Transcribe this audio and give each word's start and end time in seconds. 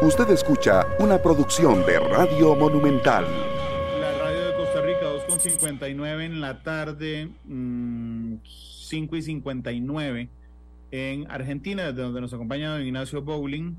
Usted 0.00 0.30
escucha 0.30 0.86
una 1.00 1.20
producción 1.20 1.84
de 1.84 1.98
Radio 1.98 2.54
Monumental. 2.54 3.24
La 4.00 4.16
radio 4.16 4.46
de 4.46 4.54
Costa 4.54 4.80
Rica, 4.80 5.00
2.59 5.28 6.24
en 6.24 6.40
la 6.40 6.62
tarde, 6.62 7.28
5 7.44 7.52
mm, 7.52 8.38
y 9.16 9.22
59 9.22 10.28
en 10.92 11.28
Argentina, 11.28 11.86
desde 11.86 12.02
donde 12.02 12.20
nos 12.20 12.32
acompaña 12.32 12.70
don 12.70 12.86
Ignacio 12.86 13.22
Bowling, 13.22 13.74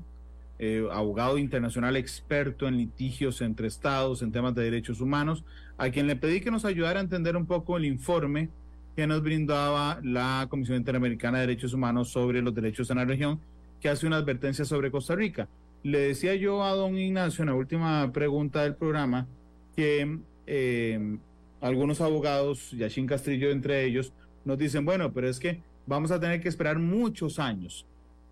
eh, 0.58 0.86
abogado 0.92 1.38
internacional 1.38 1.96
experto 1.96 2.68
en 2.68 2.76
litigios 2.76 3.40
entre 3.40 3.68
estados 3.68 4.20
en 4.20 4.30
temas 4.30 4.54
de 4.54 4.64
derechos 4.64 5.00
humanos, 5.00 5.42
a 5.78 5.88
quien 5.88 6.06
le 6.06 6.16
pedí 6.16 6.42
que 6.42 6.50
nos 6.50 6.66
ayudara 6.66 7.00
a 7.00 7.02
entender 7.02 7.34
un 7.34 7.46
poco 7.46 7.78
el 7.78 7.86
informe 7.86 8.50
que 8.94 9.06
nos 9.06 9.22
brindaba 9.22 10.00
la 10.02 10.46
Comisión 10.50 10.76
Interamericana 10.76 11.38
de 11.38 11.46
Derechos 11.46 11.72
Humanos 11.72 12.10
sobre 12.10 12.42
los 12.42 12.54
derechos 12.54 12.90
en 12.90 12.98
la 12.98 13.06
región, 13.06 13.40
que 13.80 13.88
hace 13.88 14.06
una 14.06 14.18
advertencia 14.18 14.66
sobre 14.66 14.90
Costa 14.90 15.14
Rica. 15.14 15.48
Le 15.82 15.98
decía 15.98 16.34
yo 16.34 16.62
a 16.62 16.74
don 16.74 16.96
Ignacio 16.96 17.42
en 17.42 17.48
la 17.48 17.54
última 17.54 18.12
pregunta 18.12 18.62
del 18.62 18.74
programa 18.74 19.26
que 19.74 20.18
eh, 20.46 21.18
algunos 21.60 22.00
abogados, 22.00 22.70
Yashin 22.72 23.06
Castrillo 23.06 23.50
entre 23.50 23.84
ellos, 23.84 24.12
nos 24.44 24.58
dicen, 24.58 24.84
bueno, 24.84 25.12
pero 25.12 25.28
es 25.28 25.38
que 25.38 25.62
vamos 25.86 26.10
a 26.10 26.20
tener 26.20 26.40
que 26.40 26.48
esperar 26.48 26.78
muchos 26.78 27.38
años 27.38 27.86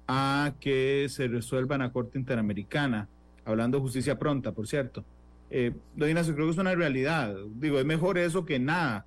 a 0.06 0.54
que 0.60 1.06
se 1.08 1.28
resuelva 1.28 1.76
en 1.76 1.82
la 1.82 1.92
Corte 1.92 2.18
Interamericana, 2.18 3.08
hablando 3.44 3.78
de 3.78 3.82
justicia 3.82 4.18
pronta, 4.18 4.52
por 4.52 4.66
cierto. 4.66 5.04
Eh, 5.50 5.72
don 5.96 6.08
Ignacio, 6.08 6.34
creo 6.34 6.46
que 6.46 6.52
es 6.52 6.58
una 6.58 6.74
realidad. 6.74 7.34
Digo, 7.54 7.78
es 7.78 7.84
mejor 7.84 8.18
eso 8.18 8.44
que 8.44 8.58
nada, 8.58 9.06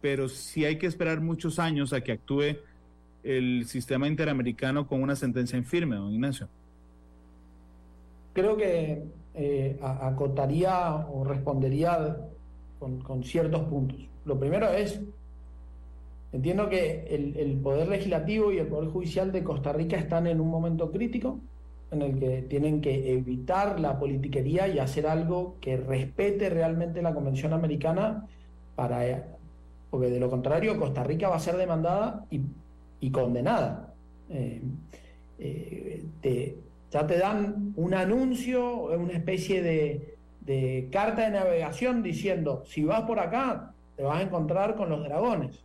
pero 0.00 0.28
sí 0.28 0.64
hay 0.64 0.76
que 0.78 0.86
esperar 0.86 1.20
muchos 1.20 1.58
años 1.58 1.92
a 1.92 2.00
que 2.00 2.12
actúe 2.12 2.56
el 3.22 3.66
sistema 3.66 4.08
interamericano 4.08 4.86
con 4.86 5.02
una 5.02 5.16
sentencia 5.16 5.56
en 5.56 5.64
firme, 5.64 5.96
don 5.96 6.12
Ignacio. 6.12 6.48
Creo 8.36 8.54
que 8.54 9.02
eh, 9.32 9.78
acotaría 9.80 11.06
o 11.10 11.24
respondería 11.24 12.18
con, 12.78 13.24
ciertos 13.24 13.62
puntos. 13.62 13.96
Lo 14.26 14.38
primero 14.38 14.68
es, 14.68 15.00
entiendo 16.32 16.68
que 16.68 17.06
el, 17.08 17.58
Poder 17.62 17.88
Legislativo 17.88 18.52
y 18.52 18.58
el 18.58 18.66
Poder 18.66 18.90
Judicial 18.90 19.32
de 19.32 19.42
Costa 19.42 19.72
Rica 19.72 19.96
están 19.96 20.26
en 20.26 20.42
un 20.42 20.50
momento 20.50 20.92
crítico 20.92 21.38
en 21.90 22.02
el 22.02 22.18
que 22.18 22.42
tienen 22.42 22.82
que 22.82 23.14
evitar 23.14 23.80
la 23.80 23.98
politiquería 23.98 24.68
y 24.68 24.80
hacer 24.80 25.06
algo 25.06 25.56
que 25.62 25.78
respete 25.78 26.50
realmente 26.50 27.00
la 27.00 27.14
Convención 27.14 27.54
Americana 27.54 28.26
para 28.74 29.28
porque 29.88 30.10
de 30.10 30.20
lo 30.20 30.28
contrario 30.28 30.78
Costa 30.78 31.02
Rica 31.02 31.30
va 31.30 31.36
a 31.36 31.40
ser 31.40 31.56
demandada 31.56 32.26
y, 33.00 33.10
condenada. 33.10 33.94
Eh, 34.28 34.60
eh, 35.38 36.04
ya 36.96 37.06
te 37.06 37.18
dan 37.18 37.74
un 37.76 37.92
anuncio, 37.92 38.84
una 38.84 39.12
especie 39.12 39.62
de, 39.62 40.88
carta 40.90 41.22
de 41.22 41.30
navegación 41.30 42.02
diciendo, 42.02 42.62
si 42.66 42.84
vas 42.84 43.02
por 43.02 43.18
acá, 43.18 43.74
te 43.96 44.02
vas 44.02 44.20
a 44.20 44.22
encontrar 44.22 44.76
con 44.76 44.88
los 44.88 45.04
dragones. 45.04 45.62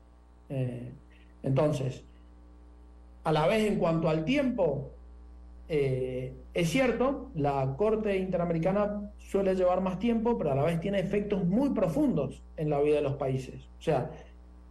Eh, 0.50 0.92
entonces, 1.44 2.04
a 3.24 3.32
la 3.32 3.48
vez 3.48 3.66
en 3.66 3.78
cuanto 3.78 4.10
al 4.10 4.26
tiempo, 4.26 4.92
es 5.70 6.70
cierto, 6.70 7.32
la 7.36 7.76
Corte 7.78 8.18
Interamericana 8.18 9.10
suele 9.18 9.56
llevar 9.56 9.80
más 9.80 10.00
tiempo, 10.00 10.38
pero 10.38 10.52
a 10.52 10.56
la 10.56 10.64
vez 10.64 10.82
tiene 10.82 11.00
efectos 11.00 11.46
muy 11.46 11.70
profundos 11.70 12.44
en 12.58 12.70
la 12.70 12.82
vida 12.82 12.96
de 12.96 13.04
los 13.04 13.16
países. 13.16 13.70
O 13.80 13.82
sea, 13.82 14.12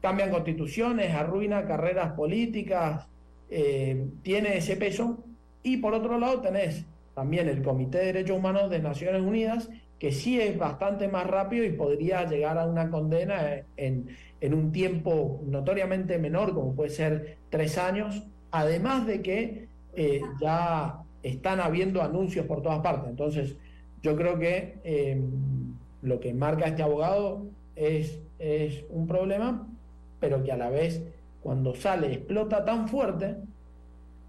cambian 0.02 0.30
constituciones, 0.30 1.14
arruina 1.14 1.66
carreras 1.66 2.12
políticas, 2.12 3.08
eh, 3.50 4.06
tiene 4.22 4.56
ese 4.56 4.76
peso. 4.76 5.24
Y 5.62 5.78
por 5.78 5.94
otro 5.94 6.18
lado 6.18 6.40
tenés 6.40 6.84
también 7.14 7.48
el 7.48 7.62
Comité 7.62 7.98
de 7.98 8.06
Derechos 8.06 8.38
Humanos 8.38 8.70
de 8.70 8.78
Naciones 8.80 9.22
Unidas, 9.22 9.68
que 9.98 10.12
sí 10.12 10.40
es 10.40 10.56
bastante 10.56 11.08
más 11.08 11.26
rápido 11.26 11.64
y 11.64 11.72
podría 11.72 12.24
llegar 12.24 12.56
a 12.58 12.66
una 12.66 12.90
condena 12.90 13.62
en, 13.76 14.08
un 14.42 14.72
tiempo 14.72 15.42
notoriamente 15.44 16.18
menor, 16.18 16.54
como 16.54 16.74
puede 16.74 16.90
ser 16.90 17.36
tres 17.50 17.76
años, 17.76 18.26
además 18.50 19.06
de 19.06 19.20
que 19.20 19.68
eh, 19.94 20.22
ya 20.40 21.02
están 21.22 21.60
habiendo 21.60 22.00
anuncios 22.00 22.46
por 22.46 22.62
todas 22.62 22.80
partes. 22.80 23.10
Entonces, 23.10 23.56
yo 24.02 24.16
creo 24.16 24.38
que 24.38 24.78
eh, 24.84 25.20
lo 26.00 26.20
que 26.20 26.32
marca 26.32 26.66
este 26.66 26.82
abogado 26.82 27.46
es, 27.76 28.18
es 28.38 28.84
un 28.88 29.06
problema, 29.06 29.68
pero 30.18 30.42
que 30.42 30.52
a 30.52 30.56
la 30.56 30.70
vez, 30.70 31.02
cuando 31.42 31.74
sale, 31.74 32.12
explota 32.12 32.64
tan 32.64 32.88
fuerte 32.88 33.36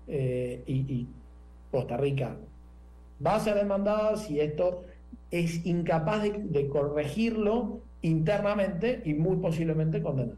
eh, 0.07 0.63
y, 0.65 1.07
Costa 1.71 1.97
Rica 1.97 2.37
va 3.25 3.35
a 3.35 3.39
ser 3.39 3.55
demandada 3.55 4.17
si 4.17 4.39
esto 4.39 4.83
es 5.29 5.65
incapaz 5.65 6.23
de, 6.23 6.67
corregirlo 6.67 7.81
internamente 8.01 9.01
y 9.05 9.13
muy 9.13 9.37
posiblemente 9.37 10.01
condenar. 10.01 10.35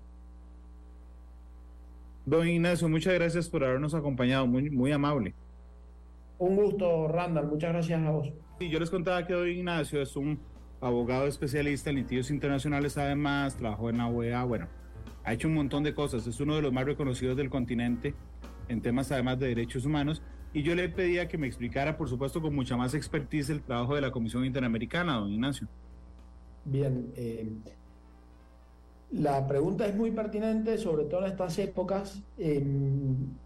Don 2.25 2.47
Ignacio, 2.47 2.87
muchas 2.87 3.13
gracias 3.15 3.49
por 3.49 3.63
habernos 3.63 3.93
acompañado, 3.93 4.47
muy, 4.47 4.69
muy 4.69 4.91
amable. 4.91 5.33
Un 6.37 6.55
gusto, 6.55 7.07
Randall. 7.07 7.47
Muchas 7.47 7.71
gracias 7.73 8.01
a 8.01 8.11
vos. 8.11 8.31
Sí, 8.59 8.69
yo 8.69 8.79
les 8.79 8.89
contaba 8.89 9.25
que 9.25 9.33
hoy 9.33 9.57
Ignacio 9.57 10.01
es 10.01 10.15
un 10.15 10.39
abogado 10.79 11.27
especialista 11.27 11.89
en 11.89 11.97
litigios 11.97 12.29
internacionales, 12.29 12.97
además, 12.97 13.55
trabajó 13.55 13.89
en 13.89 13.97
la 13.97 14.07
OEA, 14.07 14.43
bueno, 14.43 14.67
ha 15.23 15.33
hecho 15.33 15.47
un 15.47 15.53
montón 15.53 15.83
de 15.83 15.93
cosas, 15.93 16.27
es 16.27 16.39
uno 16.39 16.55
de 16.55 16.61
los 16.61 16.73
más 16.73 16.85
reconocidos 16.85 17.37
del 17.37 17.49
continente 17.49 18.13
en 18.67 18.81
temas 18.81 19.11
además 19.11 19.39
de 19.39 19.47
derechos 19.47 19.85
humanos. 19.85 20.21
Y 20.53 20.61
yo 20.61 20.75
le 20.75 20.87
pedía 20.89 21.27
que 21.27 21.37
me 21.37 21.47
explicara, 21.47 21.97
por 21.97 22.07
supuesto, 22.07 22.41
con 22.41 22.53
mucha 22.53 22.77
más 22.77 22.93
expertise 22.93 23.49
el 23.49 23.61
trabajo 23.61 23.95
de 23.95 24.01
la 24.01 24.11
Comisión 24.11 24.45
Interamericana, 24.45 25.15
don 25.15 25.31
Ignacio. 25.31 25.67
Bien, 26.65 27.11
eh, 27.15 27.49
la 29.13 29.45
pregunta 29.47 29.85
es 29.85 29.95
muy 29.95 30.09
pertinente, 30.09 30.77
sobre 30.79 31.05
todo 31.05 31.25
en 31.25 31.31
estas 31.31 31.59
épocas. 31.59 32.23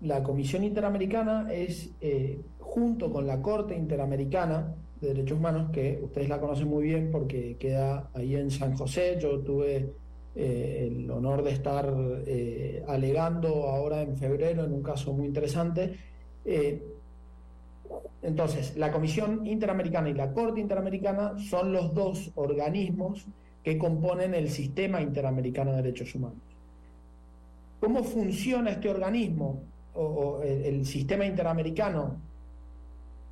la 0.02 0.24
Comisión 0.24 0.64
Interamericana 0.64 1.52
es, 1.52 1.92
eh, 2.00 2.40
junto 2.60 3.12
con 3.12 3.28
la 3.28 3.42
Corte 3.42 3.76
Interamericana 3.76 4.74
de 5.02 5.10
Derechos 5.10 5.38
Humanos, 5.38 5.70
que 5.72 6.00
ustedes 6.02 6.30
la 6.30 6.40
conocen 6.40 6.70
muy 6.70 6.86
bien 6.86 7.12
porque 7.12 7.58
queda 7.60 8.10
ahí 8.14 8.36
en 8.36 8.50
San 8.50 8.78
José. 8.78 9.18
Yo 9.22 9.40
tuve 9.40 9.92
eh, 10.36 10.90
el 10.90 11.12
honor 11.12 11.44
de 11.44 11.52
estar 11.52 11.94
eh, 12.26 12.84
alegando 12.88 13.68
ahora 13.68 14.04
en 14.04 14.16
febrero 14.16 14.64
en 14.64 14.72
un 14.72 14.84
caso 14.84 15.12
muy 15.12 15.26
interesante. 15.26 15.98
Entonces, 18.28 18.76
la 18.76 18.92
Comisión 18.92 19.48
Interamericana 19.48 20.10
y 20.10 20.14
la 20.14 20.34
Corte 20.34 20.60
Interamericana 20.60 21.40
son 21.40 21.72
los 21.72 21.94
dos 21.94 22.30
organismos 22.36 23.26
que 23.64 23.78
componen 23.78 24.34
el 24.34 24.50
Sistema 24.50 25.02
Interamericano 25.02 25.72
de 25.72 25.78
Derechos 25.78 26.14
Humanos. 26.14 26.42
¿Cómo 27.80 28.04
funciona 28.04 28.72
este 28.72 28.90
organismo 28.90 29.62
o, 29.94 30.42
el, 30.44 30.86
sistema 30.86 31.26
interamericano? 31.26 32.18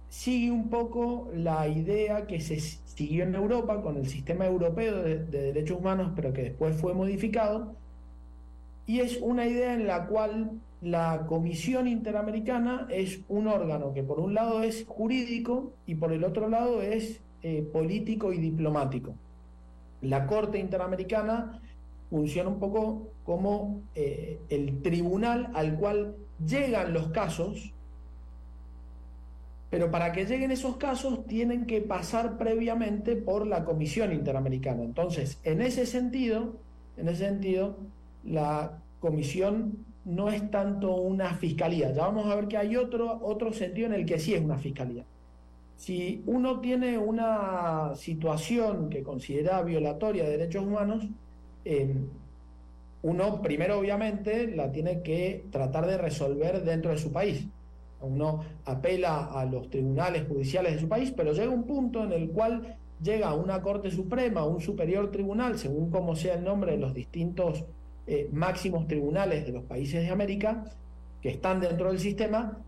Sigue 0.08 0.50
un 0.50 0.70
poco 0.70 1.30
la 1.36 1.68
idea 1.68 2.26
que 2.26 2.40
se 2.40 2.62
siguió 2.62 3.26
en 3.26 3.36
Europa 3.36 3.82
con 3.82 3.98
el 3.98 4.08
sistema 4.08 4.46
europeo 4.46 5.04
de, 5.04 5.18
derechos 5.26 5.78
humanos, 5.78 6.14
pero 6.16 6.32
que 6.32 6.44
después 6.44 6.78
fue 6.78 6.94
modificado, 6.94 7.76
y 8.88 9.02
es 9.02 9.20
una 9.22 9.46
idea 9.46 9.74
en 9.74 9.88
la 9.88 10.08
cual 10.08 10.52
la 10.82 11.26
Comisión 11.28 11.88
Interamericana 11.88 12.88
es 12.90 13.22
un 13.28 13.48
órgano 13.48 13.94
que 13.94 14.04
por 14.04 14.20
un 14.20 14.34
lado 14.34 14.62
es 14.62 14.86
jurídico 14.88 15.74
y 15.86 15.96
por 15.96 16.12
el 16.12 16.24
otro 16.24 16.50
lado 16.50 16.82
es 16.82 17.22
eh, 17.42 17.62
político 17.72 18.34
y 18.34 18.38
diplomático 18.38 19.16
la 20.06 20.28
Corte 20.28 20.60
Interamericana 20.60 21.60
funciona 22.10 22.50
un 22.50 22.60
poco 22.60 23.10
como 23.24 23.82
eh, 23.96 24.40
el 24.50 24.82
tribunal 24.82 25.52
al 25.54 25.76
cual 25.76 26.16
llegan 26.46 26.94
los 26.94 27.10
casos, 27.10 27.74
pero 29.70 29.90
para 29.90 30.12
que 30.12 30.26
lleguen 30.26 30.52
esos 30.52 30.78
casos 30.78 31.26
tienen 31.26 31.66
que 31.66 31.82
pasar 31.82 32.38
previamente 32.38 33.16
por 33.16 33.48
la 33.48 33.66
Comisión 33.66 34.14
Interamericana. 34.14 34.84
Entonces, 34.84 35.40
en 35.44 35.62
ese 35.62 35.86
sentido, 35.86 36.56
en 36.98 37.10
ese 37.10 37.26
sentido, 37.26 37.78
la 38.24 38.80
comisión 39.00 39.86
no 40.06 40.30
es 40.30 40.50
tanto 40.52 40.96
una 40.96 41.34
fiscalía. 41.34 41.92
Ya 41.92 42.04
vamos 42.04 42.28
a 42.28 42.36
ver 42.36 42.48
que 42.48 42.58
hay 42.58 42.76
otro, 42.76 43.20
otro 43.24 43.52
sentido 43.52 43.88
en 43.88 43.94
el 43.94 44.06
que 44.06 44.20
sí 44.20 44.34
es 44.34 44.42
una 44.42 44.58
fiscalía. 44.58 45.04
Si 45.76 46.24
uno 46.28 46.62
tiene 46.62 46.98
una 46.98 47.94
situación 47.96 48.90
que 48.90 49.04
considera 49.04 49.62
violatoria 49.62 50.24
de 50.24 50.38
derechos 50.38 50.64
humanos, 50.64 51.06
em, 51.66 52.08
uno 53.02 53.42
primero 53.42 53.80
obviamente 53.80 54.48
la 54.56 54.72
tiene 54.72 55.02
que 55.02 55.46
tratar 55.52 55.86
de 55.86 55.98
resolver 55.98 56.64
dentro 56.64 56.92
de 56.92 56.98
su 56.98 57.12
país. 57.12 57.48
Uno 58.02 58.44
apela 58.66 59.26
a 59.26 59.46
los 59.46 59.70
tribunales 59.70 60.28
judiciales 60.28 60.74
de 60.76 60.80
su 60.80 60.88
país, 60.88 61.12
pero 61.12 61.34
llega 61.34 61.50
un 61.50 61.64
punto 61.64 62.04
en 62.04 62.14
el 62.14 62.30
cual 62.30 62.78
llega 63.02 63.34
una 63.34 63.62
Corte 63.62 63.92
Suprema, 63.92 64.46
un 64.46 64.62
superior 64.62 65.12
tribunal, 65.12 65.58
según 65.58 65.90
como 65.90 66.16
sea 66.16 66.36
el 66.36 66.44
nombre 66.44 66.74
de 66.74 66.78
los 66.78 66.94
distintos 66.94 67.66
eh, 68.08 68.30
máximos 68.32 68.88
tribunales 68.88 69.46
de 69.46 69.52
los 69.52 69.64
países 69.64 70.04
de 70.04 70.10
América 70.10 70.64
que 71.22 71.30
están 71.30 71.60
dentro 71.60 71.90
del 71.90 72.00
sistema, 72.00 72.60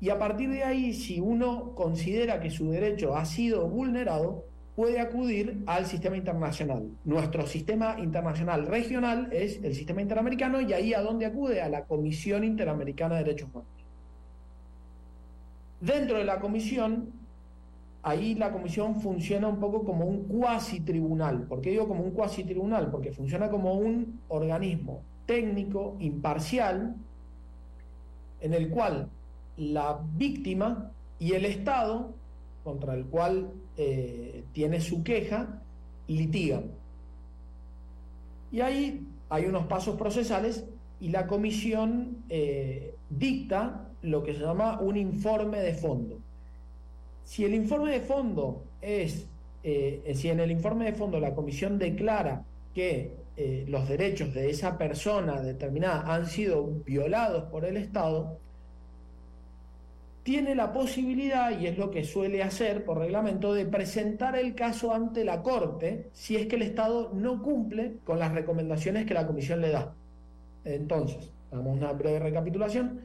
y 0.00 0.10
a 0.10 0.18
partir 0.18 0.50
de 0.50 0.62
ahí, 0.62 0.92
si 0.92 1.20
uno 1.20 1.72
considera 1.74 2.38
que 2.40 2.50
su 2.50 2.70
derecho 2.70 3.16
ha 3.16 3.24
sido 3.24 3.66
vulnerado, 3.66 4.44
puede 4.76 5.00
acudir 5.00 5.62
al 5.66 5.86
sistema 5.86 6.18
internacional. 6.18 6.86
Nuestro 7.04 7.46
sistema 7.46 7.96
internacional 7.98 8.66
regional 8.66 9.30
es 9.32 9.58
el 9.64 9.74
sistema 9.74 10.02
interamericano 10.02 10.60
y 10.60 10.74
ahí 10.74 10.92
a 10.92 11.00
dónde 11.00 11.24
acude 11.24 11.62
a 11.62 11.70
la 11.70 11.84
Comisión 11.84 12.44
Interamericana 12.44 13.16
de 13.16 13.24
Derechos 13.24 13.48
Humanos. 13.48 13.70
Dentro 15.80 16.18
de 16.18 16.24
la 16.24 16.40
comisión, 16.40 17.10
ahí 18.06 18.36
la 18.36 18.52
comisión 18.52 19.00
funciona 19.00 19.48
un 19.48 19.58
poco 19.58 19.82
como 19.82 20.04
un 20.04 20.28
cuasi 20.28 20.78
tribunal. 20.78 21.42
¿Por 21.48 21.60
qué 21.60 21.70
digo 21.70 21.88
como 21.88 22.04
un 22.04 22.12
cuasi 22.12 22.44
tribunal? 22.44 22.88
Porque 22.88 23.10
funciona 23.10 23.50
como 23.50 23.74
un 23.74 24.20
organismo 24.28 25.02
técnico, 25.26 25.96
imparcial, 25.98 26.94
en 28.40 28.54
el 28.54 28.70
cual 28.70 29.08
la 29.56 30.00
víctima 30.14 30.92
y 31.18 31.32
el 31.32 31.46
Estado, 31.46 32.14
contra 32.62 32.94
el 32.94 33.06
cual 33.06 33.50
eh, 33.76 34.44
tiene 34.52 34.80
su 34.80 35.02
queja, 35.02 35.60
litigan. 36.06 36.70
Y 38.52 38.60
ahí 38.60 39.04
hay 39.28 39.46
unos 39.46 39.66
pasos 39.66 39.96
procesales 39.96 40.64
y 41.00 41.08
la 41.08 41.26
comisión 41.26 42.18
eh, 42.28 42.94
dicta 43.10 43.88
lo 44.02 44.22
que 44.22 44.34
se 44.34 44.42
llama 44.42 44.78
un 44.80 44.96
informe 44.96 45.58
de 45.58 45.74
fondo. 45.74 46.20
Si 47.26 47.44
el 47.44 47.54
informe 47.54 47.90
de 47.90 48.00
fondo 48.00 48.62
es, 48.80 49.26
eh, 49.64 50.12
si 50.14 50.30
en 50.30 50.38
el 50.38 50.52
informe 50.52 50.84
de 50.84 50.92
fondo 50.92 51.18
la 51.18 51.34
comisión 51.34 51.78
declara 51.78 52.44
que 52.72 53.26
los 53.66 53.86
derechos 53.86 54.32
de 54.32 54.48
esa 54.48 54.78
persona 54.78 55.42
determinada 55.42 56.14
han 56.14 56.24
sido 56.24 56.64
violados 56.86 57.44
por 57.50 57.66
el 57.66 57.76
Estado, 57.76 58.38
tiene 60.22 60.54
la 60.54 60.72
posibilidad, 60.72 61.56
y 61.60 61.66
es 61.66 61.76
lo 61.76 61.90
que 61.90 62.02
suele 62.02 62.42
hacer 62.42 62.84
por 62.84 62.98
reglamento, 62.98 63.52
de 63.52 63.66
presentar 63.66 64.36
el 64.36 64.54
caso 64.54 64.94
ante 64.94 65.22
la 65.22 65.42
Corte 65.42 66.08
si 66.12 66.34
es 66.34 66.46
que 66.46 66.56
el 66.56 66.62
Estado 66.62 67.12
no 67.12 67.42
cumple 67.42 67.98
con 68.04 68.18
las 68.18 68.32
recomendaciones 68.32 69.04
que 69.04 69.14
la 69.14 69.26
Comisión 69.26 69.60
le 69.60 69.70
da. 69.70 69.94
Entonces, 70.64 71.30
damos 71.50 71.76
una 71.76 71.92
breve 71.92 72.20
recapitulación. 72.20 73.02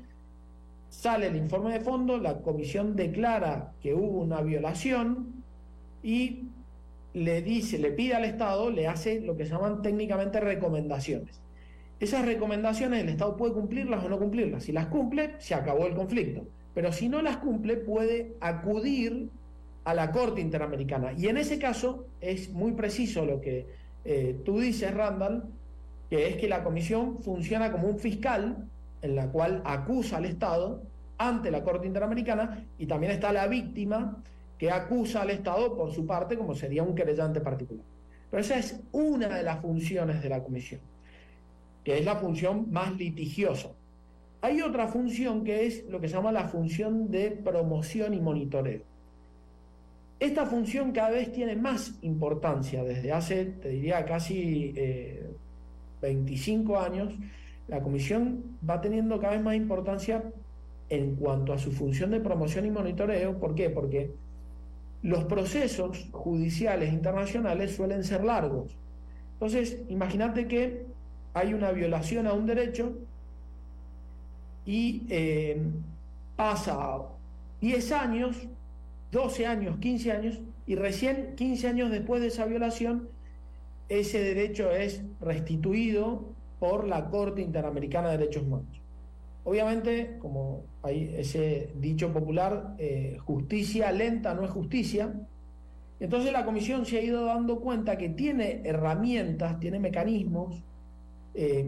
Sale 0.91 1.27
el 1.27 1.35
informe 1.35 1.73
de 1.73 1.79
fondo, 1.79 2.19
la 2.19 2.41
Comisión 2.41 2.95
declara 2.95 3.73
que 3.81 3.95
hubo 3.95 4.19
una 4.19 4.41
violación 4.41 5.43
y 6.03 6.43
le 7.15 7.41
dice, 7.41 7.79
le 7.79 7.91
pide 7.91 8.13
al 8.13 8.25
Estado, 8.25 8.69
le 8.69 8.87
hace 8.87 9.19
lo 9.21 9.35
que 9.35 9.45
se 9.45 9.53
llaman 9.53 9.81
técnicamente 9.81 10.39
recomendaciones. 10.39 11.41
Esas 11.99 12.25
recomendaciones 12.25 13.01
el 13.01 13.09
Estado 13.09 13.35
puede 13.35 13.53
cumplirlas 13.53 14.03
o 14.03 14.09
no 14.09 14.19
cumplirlas. 14.19 14.65
Si 14.65 14.71
las 14.71 14.85
cumple, 14.85 15.33
se 15.39 15.55
acabó 15.55 15.87
el 15.87 15.95
conflicto 15.95 16.45
pero 16.73 16.91
si 16.91 17.09
no 17.09 17.21
las 17.21 17.37
cumple 17.37 17.77
puede 17.77 18.35
acudir 18.39 19.29
a 19.83 19.93
la 19.93 20.11
Corte 20.11 20.41
Interamericana. 20.41 21.13
Y 21.17 21.27
en 21.27 21.37
ese 21.37 21.59
caso 21.59 22.05
es 22.21 22.51
muy 22.51 22.73
preciso 22.73 23.25
lo 23.25 23.41
que 23.41 23.67
eh, 24.05 24.39
tú 24.45 24.59
dices, 24.59 24.93
Randall, 24.93 25.43
que 26.09 26.27
es 26.27 26.37
que 26.37 26.47
la 26.47 26.63
comisión 26.63 27.21
funciona 27.23 27.71
como 27.71 27.87
un 27.87 27.99
fiscal 27.99 28.69
en 29.01 29.15
la 29.15 29.29
cual 29.29 29.61
acusa 29.65 30.17
al 30.17 30.25
Estado 30.25 30.83
ante 31.17 31.51
la 31.51 31.63
Corte 31.63 31.87
Interamericana 31.87 32.65
y 32.77 32.85
también 32.85 33.11
está 33.11 33.31
la 33.31 33.47
víctima 33.47 34.23
que 34.57 34.71
acusa 34.71 35.21
al 35.21 35.31
Estado 35.31 35.75
por 35.75 35.91
su 35.91 36.05
parte 36.05 36.37
como 36.37 36.55
sería 36.55 36.83
un 36.83 36.95
querellante 36.95 37.41
particular. 37.41 37.85
Pero 38.29 38.41
esa 38.41 38.57
es 38.57 38.81
una 38.91 39.27
de 39.27 39.43
las 39.43 39.59
funciones 39.61 40.21
de 40.21 40.29
la 40.29 40.41
comisión, 40.43 40.79
que 41.83 41.99
es 41.99 42.05
la 42.05 42.15
función 42.15 42.71
más 42.71 42.95
litigiosa. 42.95 43.69
Hay 44.41 44.61
otra 44.61 44.87
función 44.87 45.43
que 45.43 45.67
es 45.67 45.85
lo 45.89 45.99
que 45.99 46.07
se 46.07 46.15
llama 46.15 46.31
la 46.31 46.47
función 46.47 47.11
de 47.11 47.31
promoción 47.31 48.13
y 48.13 48.19
monitoreo. 48.21 48.81
Esta 50.19 50.45
función 50.45 50.91
cada 50.91 51.09
vez 51.09 51.31
tiene 51.31 51.55
más 51.55 51.95
importancia 52.03 52.83
desde 52.83 53.11
hace, 53.11 53.45
te 53.45 53.69
diría, 53.69 54.05
casi 54.05 54.73
25 56.01 56.73
eh, 56.73 56.77
años. 56.77 57.13
La 57.71 57.81
comisión 57.81 58.57
va 58.69 58.81
teniendo 58.81 59.17
cada 59.17 59.33
vez 59.33 59.41
más 59.41 59.55
importancia 59.55 60.21
en 60.89 61.15
cuanto 61.15 61.53
a 61.53 61.57
su 61.57 61.71
función 61.71 62.11
de 62.11 62.19
promoción 62.19 62.65
y 62.65 62.69
monitoreo. 62.69 63.39
¿Por 63.39 63.55
qué? 63.55 63.69
Porque 63.69 64.11
los 65.01 65.23
procesos 65.23 66.09
judiciales 66.11 66.91
internacionales 66.91 67.73
suelen 67.73 68.03
ser 68.03 68.25
largos. 68.25 68.75
Entonces, 69.35 69.83
imagínate 69.87 70.49
que 70.49 70.85
hay 71.33 71.53
una 71.53 71.71
violación 71.71 72.27
a 72.27 72.33
un 72.33 72.45
derecho 72.45 72.91
y 74.65 75.03
eh, 75.09 75.61
pasa 76.35 76.99
10 77.61 77.91
años, 77.93 78.49
12 79.13 79.47
años, 79.47 79.77
15 79.79 80.11
años, 80.11 80.41
y 80.67 80.75
recién 80.75 81.35
15 81.37 81.69
años 81.69 81.89
después 81.89 82.21
de 82.21 82.27
esa 82.27 82.43
violación, 82.43 83.07
ese 83.87 84.21
derecho 84.21 84.71
es 84.71 85.01
restituido 85.21 86.30
por 86.61 86.87
la 86.87 87.09
Corte 87.09 87.41
Interamericana 87.41 88.11
de 88.11 88.19
Derechos 88.19 88.43
Humanos. 88.43 88.79
Obviamente, 89.43 90.17
como 90.19 90.61
hay 90.83 91.15
ese 91.17 91.71
dicho 91.73 92.13
popular, 92.13 92.75
eh, 92.77 93.17
justicia 93.25 93.91
lenta 93.91 94.35
no 94.35 94.45
es 94.45 94.51
justicia, 94.51 95.11
entonces 95.99 96.31
la 96.31 96.45
Comisión 96.45 96.85
se 96.85 96.99
ha 96.99 97.01
ido 97.01 97.25
dando 97.25 97.61
cuenta 97.61 97.97
que 97.97 98.09
tiene 98.09 98.61
herramientas, 98.63 99.59
tiene 99.59 99.79
mecanismos 99.79 100.61
eh, 101.33 101.67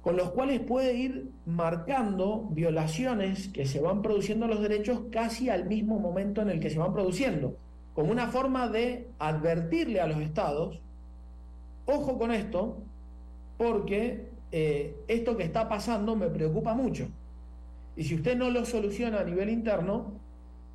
con 0.00 0.16
los 0.16 0.30
cuales 0.30 0.60
puede 0.60 0.94
ir 0.94 1.30
marcando 1.44 2.48
violaciones 2.52 3.48
que 3.48 3.66
se 3.66 3.82
van 3.82 4.00
produciendo 4.00 4.46
a 4.46 4.48
los 4.48 4.62
derechos 4.62 5.02
casi 5.12 5.50
al 5.50 5.66
mismo 5.66 5.98
momento 5.98 6.40
en 6.40 6.48
el 6.48 6.58
que 6.58 6.70
se 6.70 6.78
van 6.78 6.94
produciendo, 6.94 7.54
como 7.92 8.12
una 8.12 8.28
forma 8.28 8.68
de 8.68 9.08
advertirle 9.18 10.00
a 10.00 10.06
los 10.06 10.22
estados, 10.22 10.80
ojo 11.84 12.16
con 12.16 12.32
esto, 12.32 12.78
porque 13.56 14.28
eh, 14.52 14.96
esto 15.08 15.36
que 15.36 15.44
está 15.44 15.68
pasando 15.68 16.16
me 16.16 16.28
preocupa 16.28 16.74
mucho. 16.74 17.08
Y 17.96 18.04
si 18.04 18.14
usted 18.14 18.36
no 18.36 18.50
lo 18.50 18.64
soluciona 18.64 19.20
a 19.20 19.24
nivel 19.24 19.48
interno, 19.48 20.12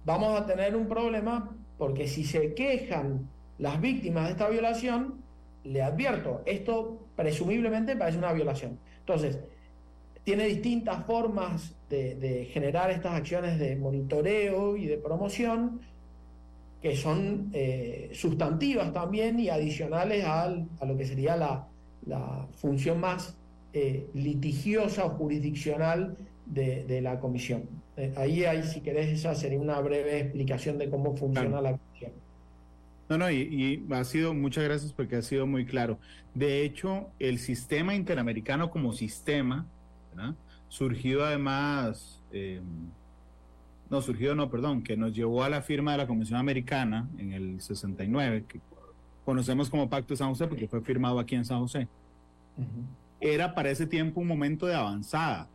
vamos 0.05 0.39
a 0.39 0.45
tener 0.45 0.75
un 0.75 0.87
problema 0.87 1.55
porque 1.77 2.07
si 2.07 2.23
se 2.23 2.53
quejan 2.53 3.29
las 3.59 3.79
víctimas 3.79 4.25
de 4.25 4.31
esta 4.31 4.49
violación, 4.49 5.21
le 5.63 5.81
advierto, 5.81 6.41
esto 6.45 7.07
presumiblemente 7.15 7.95
parece 7.95 8.17
una 8.17 8.33
violación. 8.33 8.79
Entonces, 8.99 9.39
tiene 10.23 10.45
distintas 10.45 11.05
formas 11.05 11.75
de, 11.89 12.49
generar 12.51 12.89
estas 12.91 13.13
acciones 13.13 13.59
de 13.59 13.75
monitoreo 13.75 14.77
y 14.77 14.85
de 14.85 14.97
promoción 14.97 15.81
que 16.81 16.95
son 16.95 17.49
eh, 17.53 18.09
sustantivas 18.13 18.91
también 18.91 19.39
y 19.39 19.49
adicionales 19.49 20.25
a 20.25 20.85
lo 20.85 20.97
que 20.97 21.05
sería 21.05 21.35
la, 21.35 21.67
función 22.55 22.99
más 22.99 23.37
eh, 23.73 24.09
litigiosa 24.13 25.05
o 25.05 25.09
jurisdiccional 25.11 26.17
de, 26.45 27.01
la 27.01 27.19
comisión. 27.19 27.63
Eh, 27.95 28.13
ahí, 28.17 28.43
ahí, 28.43 28.63
si 28.63 28.81
querés, 28.81 29.09
esa 29.09 29.33
sería 29.35 29.59
una 29.59 29.79
breve 29.79 30.19
explicación 30.19 30.77
de 30.77 30.89
cómo 30.89 31.15
funciona 31.15 31.61
la 31.61 31.77
comisión. 31.77 32.11
No, 33.07 33.17
no, 33.17 33.31
y, 33.31 33.85
ha 33.91 34.03
sido, 34.03 34.33
muchas 34.33 34.63
gracias 34.63 34.93
porque 34.93 35.17
ha 35.17 35.21
sido 35.21 35.45
muy 35.45 35.65
claro. 35.65 35.99
De 36.33 36.63
hecho, 36.63 37.09
el 37.19 37.39
sistema 37.39 37.95
interamericano 37.95 38.71
como 38.71 38.93
sistema, 38.93 39.65
surgido 40.69 41.25
además, 41.25 42.21
em, 42.31 42.63
no, 43.89 44.01
surgido 44.01 44.35
no, 44.35 44.49
perdón, 44.49 44.83
que 44.83 44.95
nos 44.95 45.13
llevó 45.13 45.43
a 45.43 45.49
la 45.49 45.61
firma 45.61 45.91
de 45.91 45.97
la 45.97 46.07
Comisión 46.07 46.39
Americana 46.39 47.09
en 47.17 47.33
el 47.33 47.61
69, 47.61 48.45
que 48.47 48.59
conocemos 49.25 49.69
como 49.69 49.89
Pacto 49.89 50.13
de 50.13 50.17
San 50.17 50.29
José 50.29 50.47
porque 50.47 50.67
fue 50.67 50.81
firmado 50.81 51.19
aquí 51.19 51.35
en 51.35 51.45
San 51.45 51.59
José. 51.59 51.87
Era 53.19 53.53
para 53.53 53.69
ese 53.69 53.85
tiempo 53.85 54.21
un 54.21 54.27
momento 54.27 54.65
de 54.65 54.75
avanzada. 54.75 55.47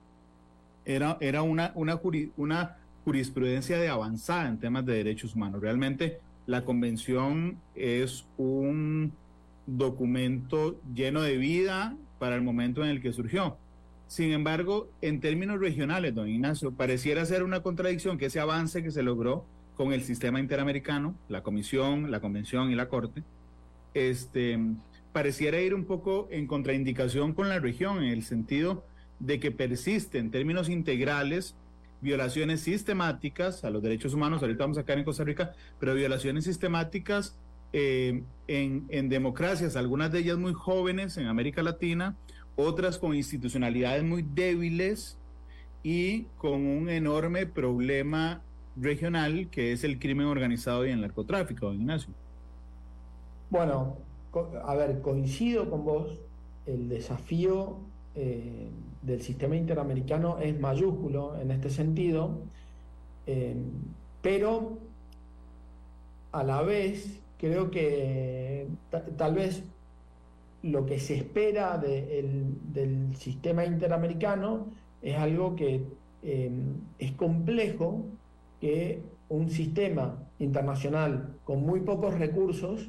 Era, 0.85 1.17
era 1.21 1.43
una, 1.43 1.73
una, 1.75 2.01
una 2.37 2.77
jurisprudencia 3.05 3.79
de 3.79 3.89
avanzada 3.89 4.49
en 4.49 4.59
temas 4.59 4.87
de 4.87 4.95
derechos 4.95 5.35
humanos. 5.35 5.61
Realmente 5.61 6.21
la 6.47 6.65
convención 6.65 7.59
es 7.75 8.27
un 8.37 9.13
documento 9.67 10.81
lleno 10.95 11.23
de 11.23 11.37
vida 11.37 11.97
para 12.19 12.37
el 12.37 12.43
momento 12.43 12.85
en 12.85 12.91
el 12.91 13.03
que 13.03 13.13
surgió. 13.13 13.57
Sin 14.07 14.33
embargo, 14.33 14.89
en 15.01 15.21
términos 15.21 15.59
regionales, 15.59 16.15
don 16.15 16.29
Ignacio, 16.29 16.71
pareciera 16.71 17.25
ser 17.25 17.43
una 17.43 17.61
contradicción 17.61 18.19
que 18.19 18.27
ese 18.27 18.39
avance 18.39 18.83
que 18.83 18.93
se 18.93 19.03
logró 19.03 19.45
con 19.77 19.93
el 19.93 20.03
sistema 20.03 20.39
interamericano, 20.39 21.17
la 21.29 21.43
comisión, 21.43 22.11
la 22.11 22.21
convención 22.21 22.71
y 22.71 22.77
la 22.77 22.89
corte, 22.89 23.25
este, 23.97 24.59
pareciera 25.13 25.59
ir 25.59 25.75
un 25.75 25.87
poco 25.87 26.29
en 26.31 26.47
contraindicación 26.47 27.33
con 27.33 27.49
la 27.49 27.59
región, 27.59 28.03
en 28.03 28.11
el 28.11 28.23
sentido 28.23 28.85
de 29.19 29.41
que 29.41 29.51
persiste 29.51 30.19
en 30.19 30.31
términos 30.31 30.69
integrales 30.69 31.57
violaciones 32.03 32.61
sistemáticas 32.61 33.65
a 33.65 33.71
los 33.71 33.83
derechos 33.83 34.13
humanos, 34.13 34.43
ahorita 34.43 34.65
vamos 34.65 34.77
a 34.77 34.85
caer 34.85 34.99
en 34.99 35.07
Costa 35.07 35.25
Rica, 35.25 35.55
pero 35.81 35.95
violaciones 35.95 36.45
sistemáticas 36.45 37.39
eh, 37.73 38.23
en, 38.49 38.85
en 38.91 39.09
democracias, 39.09 39.77
algunas 39.77 40.13
de 40.13 40.19
ellas 40.19 40.37
muy 40.37 40.53
jóvenes 40.53 41.17
en 41.17 41.27
América 41.27 41.63
Latina, 41.63 42.15
otras 42.55 42.99
con 42.99 43.15
institucionalidades 43.15 44.05
muy 44.05 44.23
débiles 44.23 45.17
y 45.83 46.25
con 46.37 46.67
un 46.67 46.91
enorme 46.91 47.47
problema 47.47 48.43
regional 48.77 49.49
que 49.51 49.73
es 49.73 49.85
el 49.85 49.99
crimen 49.99 50.27
organizado 50.27 50.87
y 50.87 50.91
el 50.91 51.01
narcotráfico, 51.01 51.73
Ignacio. 51.73 52.13
Bueno, 53.49 53.97
a 54.65 54.75
ver, 54.75 55.01
coincido 55.01 55.71
con 55.71 55.85
vos, 55.85 56.19
el 56.67 56.89
desafío 56.89 57.77
eh, 58.17 58.69
del 59.03 59.23
sistema 59.23 59.55
interamericano 59.55 60.39
es 60.39 60.59
mayúsculo 60.59 61.39
en 61.41 61.53
este 61.53 61.71
sentido, 61.71 62.41
eh, 63.27 63.55
pero 64.21 64.79
a 66.33 66.43
la 66.43 66.63
vez 66.63 67.21
creo 67.39 67.71
que 67.71 68.67
tal 69.17 69.35
vez 69.35 69.63
lo 70.63 70.85
que 70.85 70.99
se 70.99 71.15
espera 71.15 71.79
del 71.79 73.17
sistema 73.17 73.65
interamericano 73.65 74.67
es 75.03 75.17
algo 75.17 75.55
que 75.55 75.85
eh, 76.25 76.51
es 76.99 77.13
complejo 77.13 78.07
que 78.61 79.03
un 79.29 79.51
sistema 79.51 80.19
internacional 80.41 81.37
con 81.45 81.65
muy 81.65 81.81
pocos 81.81 82.19
recursos 82.19 82.89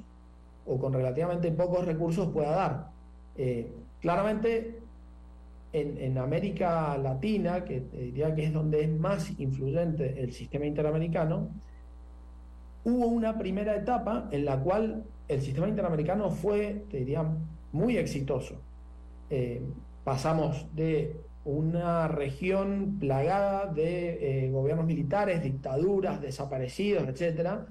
o 0.68 0.78
con 0.78 0.94
relativamente 0.94 1.52
pocos 1.52 1.86
recursos 1.86 2.30
pueda 2.32 2.52
dar. 2.52 2.88
Eh, 3.36 3.72
claramente 4.02 4.80
en, 5.74 6.18
América 6.18 6.98
Latina, 6.98 7.64
que 7.64 7.82
diría 7.82 8.34
que 8.34 8.46
es 8.46 8.54
donde 8.54 8.82
es 8.82 8.90
más 8.90 9.40
influyente 9.40 10.22
el 10.24 10.34
sistema 10.34 10.66
interamericano, 10.66 11.50
hubo 12.84 13.08
una 13.08 13.38
primera 13.38 13.76
etapa 13.76 14.28
en 14.32 14.46
la 14.46 14.60
cual 14.60 15.04
el 15.28 15.42
sistema 15.42 15.68
interamericano 15.68 16.32
fue, 16.32 16.86
te 16.90 16.98
diría, 16.98 17.26
muy 17.72 17.98
exitoso. 17.98 18.56
Eh, 19.30 19.62
pasamos 20.04 20.68
de 20.74 21.18
una 21.44 22.08
región 22.08 22.98
plagada 23.00 23.68
de 23.68 24.46
eh, 24.46 24.52
gobiernos 24.52 24.86
militares, 24.86 25.44
dictaduras, 25.44 26.22
desaparecidos, 26.22 27.08
etc. 27.08 27.68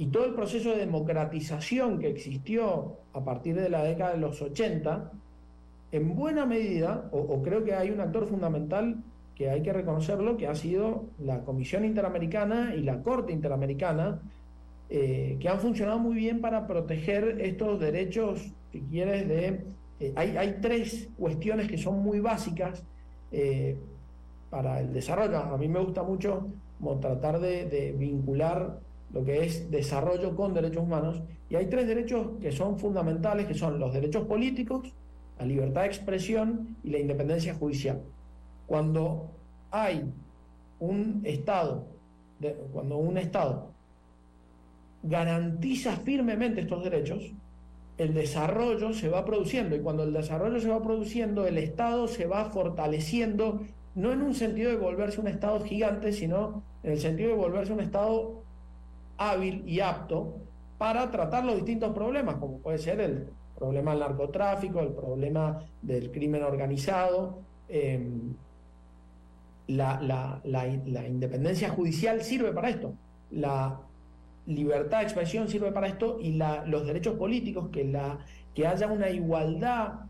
Y 0.00 0.06
todo 0.06 0.24
el 0.24 0.32
proceso 0.32 0.70
de 0.70 0.78
democratización 0.78 1.98
que 1.98 2.08
existió 2.08 2.96
a 3.12 3.22
partir 3.22 3.54
de 3.54 3.68
la 3.68 3.84
década 3.84 4.12
de 4.12 4.16
los 4.16 4.40
80, 4.40 5.12
en 5.92 6.16
buena 6.16 6.46
medida, 6.46 7.10
o, 7.12 7.42
creo 7.42 7.64
que 7.64 7.74
hay 7.74 7.90
un 7.90 8.00
actor 8.00 8.26
fundamental 8.26 9.04
que 9.34 9.50
hay 9.50 9.60
que 9.60 9.74
reconocerlo, 9.74 10.38
que 10.38 10.46
ha 10.46 10.54
sido 10.54 11.04
la 11.18 11.40
Comisión 11.40 11.84
Interamericana 11.84 12.74
y 12.74 12.80
la 12.80 13.02
Corte 13.02 13.34
Interamericana, 13.34 14.22
eh, 14.88 15.36
que 15.38 15.48
han 15.50 15.60
funcionado 15.60 15.98
muy 15.98 16.16
bien 16.16 16.40
para 16.40 16.66
proteger 16.66 17.38
estos 17.38 17.78
derechos, 17.78 18.54
si 18.72 18.80
quieres, 18.80 19.28
de 19.28 19.66
eh, 20.00 20.14
hay, 20.16 20.56
tres 20.62 21.10
cuestiones 21.18 21.68
que 21.68 21.76
son 21.76 22.02
muy 22.02 22.20
básicas 22.20 22.82
eh, 23.32 23.76
para 24.48 24.80
el 24.80 24.94
desarrollo. 24.94 25.40
A 25.40 25.58
mí 25.58 25.68
me 25.68 25.80
gusta 25.80 26.02
mucho 26.02 26.46
tratar 27.02 27.38
de, 27.38 27.94
vincular 27.98 28.80
lo 29.12 29.24
que 29.24 29.44
es 29.44 29.70
desarrollo 29.70 30.34
con 30.36 30.54
derechos 30.54 30.82
humanos. 30.82 31.22
Y 31.48 31.56
hay 31.56 31.66
tres 31.66 31.86
derechos 31.86 32.28
que 32.40 32.52
son 32.52 32.78
fundamentales, 32.78 33.46
que 33.46 33.54
son 33.54 33.78
los 33.78 33.92
derechos 33.92 34.26
políticos, 34.26 34.92
la 35.38 35.46
libertad 35.46 35.82
de 35.82 35.88
expresión 35.88 36.76
y 36.84 36.90
la 36.90 36.98
independencia 36.98 37.54
judicial. 37.54 38.02
Cuando 38.66 39.30
hay 39.70 40.12
un 40.78 41.22
Estado, 41.24 41.86
cuando 42.72 42.98
un 42.98 43.18
Estado 43.18 43.70
garantiza 45.02 45.96
firmemente 45.96 46.60
estos 46.60 46.84
derechos, 46.84 47.32
el 47.98 48.14
desarrollo 48.14 48.92
se 48.92 49.08
va 49.08 49.24
produciendo 49.24 49.76
y 49.76 49.80
cuando 49.80 50.04
el 50.04 50.12
desarrollo 50.12 50.60
se 50.60 50.68
va 50.68 50.82
produciendo, 50.82 51.46
el 51.46 51.58
Estado 51.58 52.08
se 52.08 52.26
va 52.26 52.46
fortaleciendo, 52.46 53.60
no 53.94 54.12
en 54.12 54.22
un 54.22 54.34
sentido 54.34 54.70
de 54.70 54.76
volverse 54.76 55.20
un 55.20 55.28
Estado 55.28 55.60
gigante, 55.60 56.12
sino 56.12 56.62
en 56.82 56.92
el 56.92 56.98
sentido 56.98 57.30
de 57.30 57.36
volverse 57.36 57.72
un 57.72 57.80
Estado 57.80 58.39
hábil 59.20 59.62
y 59.66 59.80
apto 59.80 60.38
para 60.78 61.10
tratar 61.10 61.44
los 61.44 61.56
distintos 61.56 61.92
problemas, 61.92 62.36
como 62.36 62.58
puede 62.58 62.78
ser 62.78 63.00
el 63.00 63.28
problema 63.56 63.90
del 63.90 64.00
narcotráfico, 64.00 64.80
el 64.80 64.94
problema 64.94 65.62
del 65.82 66.10
crimen 66.10 66.42
organizado. 66.42 67.38
Em, 67.68 68.34
la, 69.68 70.40
independencia 71.06 71.68
judicial 71.68 72.22
sirve 72.22 72.52
para 72.52 72.70
esto. 72.70 72.94
La 73.30 73.78
libertad 74.46 74.98
de 74.98 75.04
expresión 75.04 75.48
sirve 75.48 75.70
para 75.70 75.86
esto 75.86 76.18
y 76.18 76.32
los 76.32 76.86
derechos 76.86 77.16
políticos, 77.16 77.68
que, 77.70 77.94
que 78.54 78.66
haya 78.66 78.86
una 78.86 79.10
igualdad, 79.10 80.06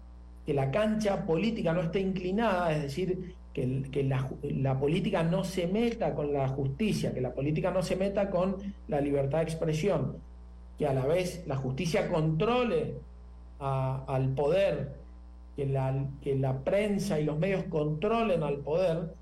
que 0.47 0.55
la 0.55 0.71
cancha 0.71 1.27
política 1.27 1.73
no 1.73 1.81
esté 1.81 1.99
inclinada, 1.99 2.73
es 2.73 2.83
decir, 2.83 3.35
que, 3.53 4.05
la, 4.05 4.79
política 4.79 5.23
no 5.23 5.45
se 5.45 5.67
meta 5.67 6.15
con 6.15 6.33
la 6.33 6.49
justicia, 6.49 7.13
que 7.13 7.21
la 7.21 7.33
política 7.33 7.71
no 7.71 7.83
se 7.83 7.97
meta 7.97 8.31
con 8.31 8.57
la 8.89 9.01
libertad 9.01 9.39
de 9.39 9.45
expresión, 9.45 10.17
que 10.79 10.87
a 10.87 10.95
la 10.95 11.05
vez 11.07 11.45
la 11.47 11.57
justicia 11.57 12.09
controle 12.09 12.95
al 13.59 14.29
poder, 14.35 14.95
que 15.57 15.67
la, 15.67 16.07
que 16.23 16.37
la 16.37 16.59
prensa 16.61 17.21
y 17.21 17.25
los 17.25 17.39
medios 17.39 17.65
controlen 17.65 18.43
al 18.43 18.59
poder, 18.59 19.15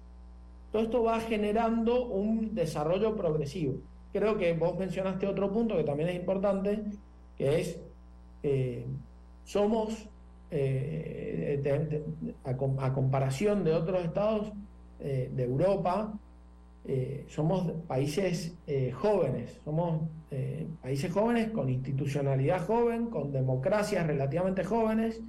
todo 0.71 0.83
esto 0.83 1.03
va 1.03 1.21
generando 1.21 2.07
un 2.07 2.55
desarrollo 2.55 3.17
progresivo. 3.17 3.77
Creo 4.13 4.37
que 4.37 4.53
vos 4.53 4.79
mencionaste 4.79 5.27
otro 5.27 5.51
punto 5.51 5.77
que 5.77 5.85
también 5.85 6.11
es 6.11 6.17
importante, 6.17 6.85
que 7.37 7.61
es, 7.61 7.81
eh, 8.43 8.87
somos, 9.45 10.07
eh, 10.51 11.63
a, 12.45 12.93
comparación 12.93 13.65
de 13.65 13.73
otros 13.73 14.05
estados 14.05 14.53
eh, 15.01 15.31
de 15.35 15.45
Europa, 15.45 16.15
somos 17.27 17.71
países 17.87 18.55
jóvenes, 18.95 19.61
somos 19.63 20.09
países 20.81 21.13
jóvenes 21.13 21.51
con 21.51 21.69
institucionalidad 21.69 22.67
joven, 22.67 23.11
con 23.11 23.31
democracias 23.31 24.07
relativamente 24.07 24.65
jóvenes, 24.65 25.21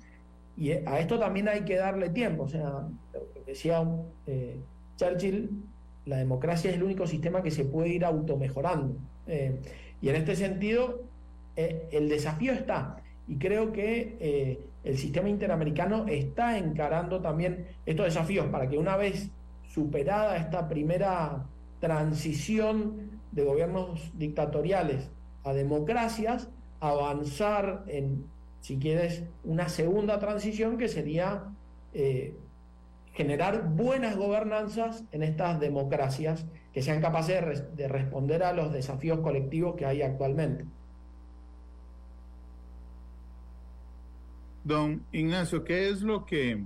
y 0.56 0.72
a 0.72 1.00
esto 1.00 1.20
también 1.20 1.50
hay 1.50 1.66
que 1.66 1.76
darle 1.76 2.12
tiempo. 2.12 2.44
O 2.44 2.48
sea, 2.48 2.88
decía 3.46 3.86
Churchill, 4.96 5.50
la 6.06 6.18
democracia 6.18 6.72
es 6.72 6.76
el 6.76 6.84
único 6.84 7.08
sistema 7.08 7.44
que 7.44 7.52
se 7.52 7.66
puede 7.66 7.90
ir 7.90 8.04
automejorando. 8.04 8.98
Eh, 9.28 9.60
y 10.02 10.10
en 10.10 10.16
este 10.16 10.36
sentido, 10.36 11.04
eh, 11.56 11.88
el 11.92 12.10
desafío 12.10 12.52
está. 12.52 12.98
Y 13.28 13.38
creo 13.38 13.72
que 13.72 14.18
eh, 14.20 14.60
el 14.84 14.98
sistema 14.98 15.30
interamericano 15.30 16.06
está 16.08 16.58
encarando 16.58 17.22
también 17.22 17.68
estos 17.86 18.06
desafíos 18.06 18.48
para 18.48 18.68
que 18.70 18.78
una 18.78 18.96
vez 18.98 19.30
superada 19.68 20.38
esta 20.38 20.68
primera 20.68 21.46
transición 21.80 23.20
de 23.32 23.44
gobiernos 23.44 24.12
dictatoriales 24.18 25.10
a 25.44 25.54
democracias, 25.54 26.50
avanzar 26.80 27.84
en, 27.88 28.26
si 28.62 28.78
quieres, 28.78 29.24
una 29.44 29.70
segunda 29.70 30.20
transición 30.20 30.78
que 30.78 30.88
sería 30.88 31.46
generar 33.14 33.70
buenas 33.70 34.16
gobernanzas 34.16 35.04
en 35.12 35.24
estas 35.24 35.60
democracias 35.60 36.46
que 36.74 36.82
sean 36.82 37.02
capaces 37.02 37.76
de, 37.76 37.88
responder 37.88 38.44
a 38.44 38.54
los 38.54 38.72
desafíos 38.72 39.20
colectivos 39.20 39.76
que 39.76 39.86
hay 39.86 40.02
actualmente. 40.02 40.66
Don 44.64 45.04
Ignacio, 45.12 45.64
¿qué 45.64 45.90
es 45.90 46.02
lo 46.02 46.26
que 46.26 46.62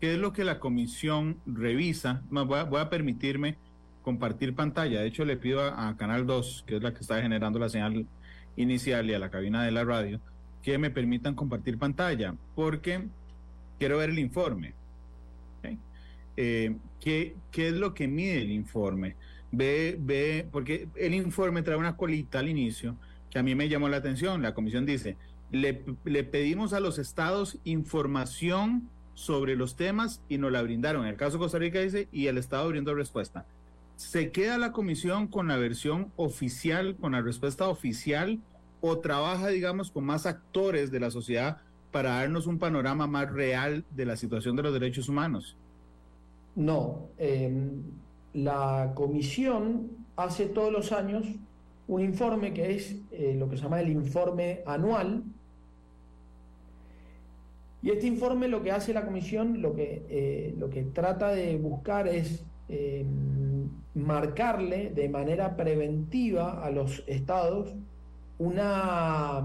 qué 0.00 0.14
es 0.14 0.18
lo 0.18 0.32
que 0.32 0.44
la 0.44 0.58
comisión 0.58 1.40
revisa? 1.46 2.22
Voy 2.30 2.80
a, 2.80 2.88
permitirme 2.88 3.56
compartir 4.02 4.54
pantalla. 4.54 5.00
De 5.00 5.08
hecho, 5.08 5.24
le 5.24 5.36
pido 5.36 5.62
a, 5.62 5.96
Canal 5.96 6.26
2, 6.26 6.64
que 6.66 6.76
es 6.76 6.82
la 6.82 6.94
que 6.94 7.00
está 7.00 7.20
generando 7.20 7.58
la 7.58 7.68
señal 7.68 8.06
inicial, 8.56 9.10
y 9.10 9.14
a 9.14 9.18
la 9.18 9.30
cabina 9.30 9.64
de 9.64 9.70
la 9.70 9.84
radio, 9.84 10.20
que 10.62 10.78
me 10.78 10.90
permitan 10.90 11.34
compartir 11.34 11.78
pantalla, 11.78 12.34
porque 12.54 13.06
quiero 13.78 13.98
ver 13.98 14.10
el 14.10 14.18
informe. 14.18 14.74
Eh, 16.40 16.76
¿qué, 17.00 17.34
es 17.52 17.72
lo 17.72 17.94
que 17.94 18.06
mide 18.06 18.42
el 18.42 18.52
informe? 18.52 19.16
Ve, 19.50 19.96
ve, 19.98 20.46
porque 20.50 20.88
el 20.94 21.14
informe 21.14 21.62
trae 21.62 21.76
una 21.76 21.96
colita 21.96 22.38
al 22.38 22.48
inicio 22.48 22.96
que 23.28 23.40
a 23.40 23.42
mí 23.42 23.54
me 23.56 23.68
llamó 23.68 23.88
la 23.88 23.96
atención. 23.96 24.40
La 24.42 24.54
comisión 24.54 24.86
dice, 24.86 25.16
le, 25.50 25.74
pedimos 26.24 26.72
a 26.72 26.80
los 26.80 26.98
estados 26.98 27.58
información 27.64 28.88
sobre 29.14 29.56
los 29.56 29.76
temas 29.76 30.22
y 30.28 30.38
nos 30.38 30.52
la 30.52 30.62
brindaron. 30.62 31.02
En 31.02 31.08
el 31.08 31.16
caso 31.16 31.32
de 31.32 31.38
Costa 31.38 31.58
Rica 31.58 31.80
dice, 31.80 32.08
y 32.12 32.26
el 32.26 32.38
estado 32.38 32.68
brindó 32.68 32.94
respuesta. 32.94 33.46
¿Se 33.96 34.30
queda 34.30 34.58
la 34.58 34.72
comisión 34.72 35.26
con 35.26 35.48
la 35.48 35.56
versión 35.56 36.12
oficial, 36.16 36.96
con 36.96 37.12
la 37.12 37.22
respuesta 37.22 37.68
oficial, 37.68 38.40
o 38.80 38.98
trabaja, 38.98 39.48
digamos, 39.48 39.90
con 39.90 40.04
más 40.04 40.24
actores 40.26 40.92
de 40.92 41.00
la 41.00 41.10
sociedad 41.10 41.58
para 41.90 42.10
darnos 42.10 42.46
un 42.46 42.58
panorama 42.58 43.06
más 43.06 43.32
real 43.32 43.84
de 43.90 44.04
la 44.04 44.16
situación 44.16 44.54
de 44.54 44.62
los 44.62 44.72
derechos 44.72 45.08
humanos? 45.08 45.56
No, 46.54 47.08
em, 47.18 47.82
la 48.34 48.92
comisión 48.94 49.90
hace 50.16 50.46
todos 50.46 50.72
los 50.72 50.92
años 50.92 51.26
un 51.88 52.02
informe 52.02 52.52
que 52.52 52.76
es 52.76 52.96
eh, 53.10 53.34
lo 53.36 53.48
que 53.48 53.56
se 53.56 53.62
llama 53.62 53.80
el 53.80 53.90
informe 53.90 54.60
anual, 54.66 55.24
Y 57.82 57.90
este 57.90 58.06
informe 58.06 58.48
lo 58.48 58.62
que 58.62 58.72
hace 58.72 58.92
la 58.92 59.04
comisión, 59.04 59.62
lo 59.62 59.74
que, 59.74 60.04
eh, 60.08 60.54
lo 60.58 60.68
que 60.68 60.82
trata 60.82 61.28
de 61.28 61.56
buscar 61.56 62.08
es 62.08 62.44
eh, 62.68 63.06
marcarle 63.94 64.90
de 64.90 65.08
manera 65.08 65.56
preventiva 65.56 66.64
a 66.64 66.70
los 66.70 67.04
estados 67.06 67.74
una, 68.38 69.44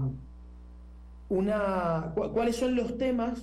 una 1.28 2.12
cuáles 2.14 2.56
son 2.56 2.76
los 2.76 2.96
temas 2.98 3.42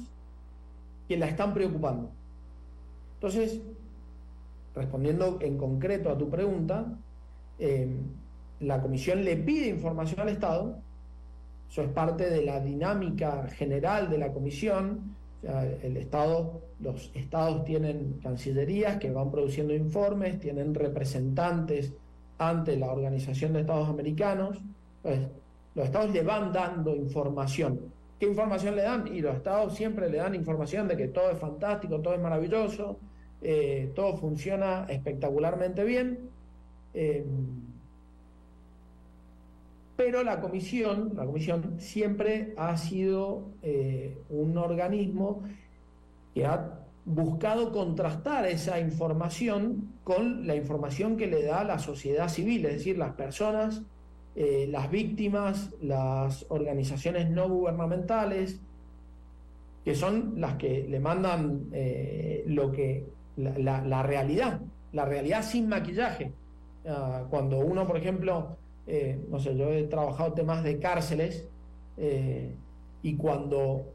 que 1.07 1.17
la 1.17 1.27
están 1.27 1.53
preocupando. 1.53 2.09
Entonces, 3.15 3.61
respondiendo 4.75 5.39
en 5.41 5.57
concreto 5.57 6.09
a 6.09 6.17
tu 6.17 6.29
pregunta, 6.29 6.85
eh, 7.59 7.89
la 8.59 8.81
comisión 8.81 9.23
le 9.23 9.35
pide 9.37 9.67
información 9.67 10.21
al 10.21 10.29
Estado 10.29 10.77
eso 11.71 11.83
es 11.83 11.87
parte 11.87 12.29
de 12.29 12.43
la 12.43 12.59
dinámica 12.59 13.47
general 13.47 14.09
de 14.09 14.17
la 14.17 14.33
comisión. 14.33 15.15
el 15.41 15.95
Estado, 15.95 16.61
los 16.81 17.09
estados 17.15 17.63
tienen 17.63 18.19
cancillerías 18.21 18.97
que 18.97 19.09
van 19.09 19.31
produciendo 19.31 19.73
informes, 19.73 20.37
tienen 20.41 20.75
representantes 20.75 21.93
ante 22.37 22.75
la 22.75 22.91
Organización 22.91 23.53
de 23.53 23.61
Estados 23.61 23.87
Americanos. 23.87 24.59
Los 25.73 25.85
estados 25.85 26.11
le 26.11 26.23
van 26.23 26.51
dando 26.51 26.93
información. 26.93 27.79
¿Qué 28.19 28.27
información 28.27 28.75
le 28.75 28.81
dan? 28.81 29.07
Y 29.07 29.21
los 29.21 29.33
estados 29.33 29.73
siempre 29.73 30.09
le 30.09 30.17
dan 30.17 30.35
información 30.35 30.89
de 30.89 30.97
que 30.97 31.07
todo 31.07 31.31
es 31.31 31.39
fantástico, 31.39 32.01
todo 32.01 32.15
es 32.15 32.21
maravilloso, 32.21 32.99
eh, 33.41 33.93
todo 33.95 34.17
funciona 34.17 34.85
espectacularmente 34.89 35.85
bien. 35.85 36.29
Eh, 36.93 37.23
pero 40.03 40.23
la 40.23 40.41
comisión, 40.41 41.11
la 41.15 41.27
comisión 41.27 41.75
siempre 41.79 42.55
ha 42.57 42.75
sido 42.75 43.51
eh, 43.61 44.17
un 44.31 44.57
organismo 44.57 45.43
que 46.33 46.43
ha 46.43 46.79
buscado 47.05 47.71
contrastar 47.71 48.47
esa 48.47 48.79
información 48.79 49.93
con 50.03 50.47
la 50.47 50.55
información 50.55 51.17
que 51.17 51.27
le 51.27 51.43
da 51.43 51.63
la 51.63 51.77
sociedad 51.77 52.29
civil, 52.29 52.65
es 52.65 52.77
decir, 52.77 52.97
las 52.97 53.13
personas, 53.13 53.83
eh, 54.35 54.65
las 54.71 54.89
víctimas, 54.89 55.69
las 55.83 56.47
organizaciones 56.49 57.29
no 57.29 57.47
gubernamentales, 57.47 58.59
que 59.85 59.93
son 59.93 60.33
las 60.41 60.55
que 60.55 60.87
le 60.89 60.99
mandan 60.99 61.67
eh, 61.73 62.43
lo 62.47 62.71
que 62.71 63.05
la, 63.37 64.01
realidad, 64.01 64.61
la 64.93 65.05
realidad 65.05 65.43
sin 65.43 65.69
maquillaje. 65.69 66.33
Ah, 66.87 67.25
cuando 67.29 67.59
uno, 67.59 67.85
por 67.85 67.97
ejemplo, 67.97 68.57
eh, 68.87 69.19
no 69.29 69.39
sé, 69.39 69.55
yo 69.55 69.71
he 69.71 69.83
trabajado 69.83 70.33
temas 70.33 70.63
de 70.63 70.79
cárceles 70.79 71.47
eh, 71.97 72.55
y 73.03 73.15
cuando 73.15 73.85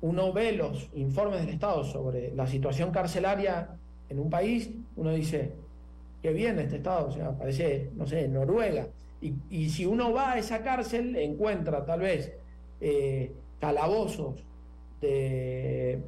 uno 0.00 0.32
ve 0.32 0.52
los 0.52 0.90
informes 0.94 1.40
del 1.40 1.50
Estado 1.50 1.84
sobre 1.84 2.34
la 2.34 2.46
situación 2.46 2.90
carcelaria 2.90 3.76
en 4.08 4.18
un 4.18 4.30
país, 4.30 4.70
uno 4.96 5.12
dice, 5.12 5.52
qué 6.22 6.32
bien 6.32 6.58
este 6.58 6.76
Estado, 6.76 7.08
o 7.08 7.12
sea, 7.12 7.36
parece, 7.36 7.90
no 7.94 8.06
sé, 8.06 8.28
Noruega. 8.28 8.88
Y, 9.50 9.70
si 9.70 9.86
uno 9.86 10.12
va 10.12 10.32
a 10.32 10.38
esa 10.38 10.62
cárcel, 10.62 11.16
encuentra 11.16 11.84
tal 11.84 12.00
vez 12.00 12.32
eh, 12.80 13.32
calabozos 13.58 14.44
de 15.00 16.00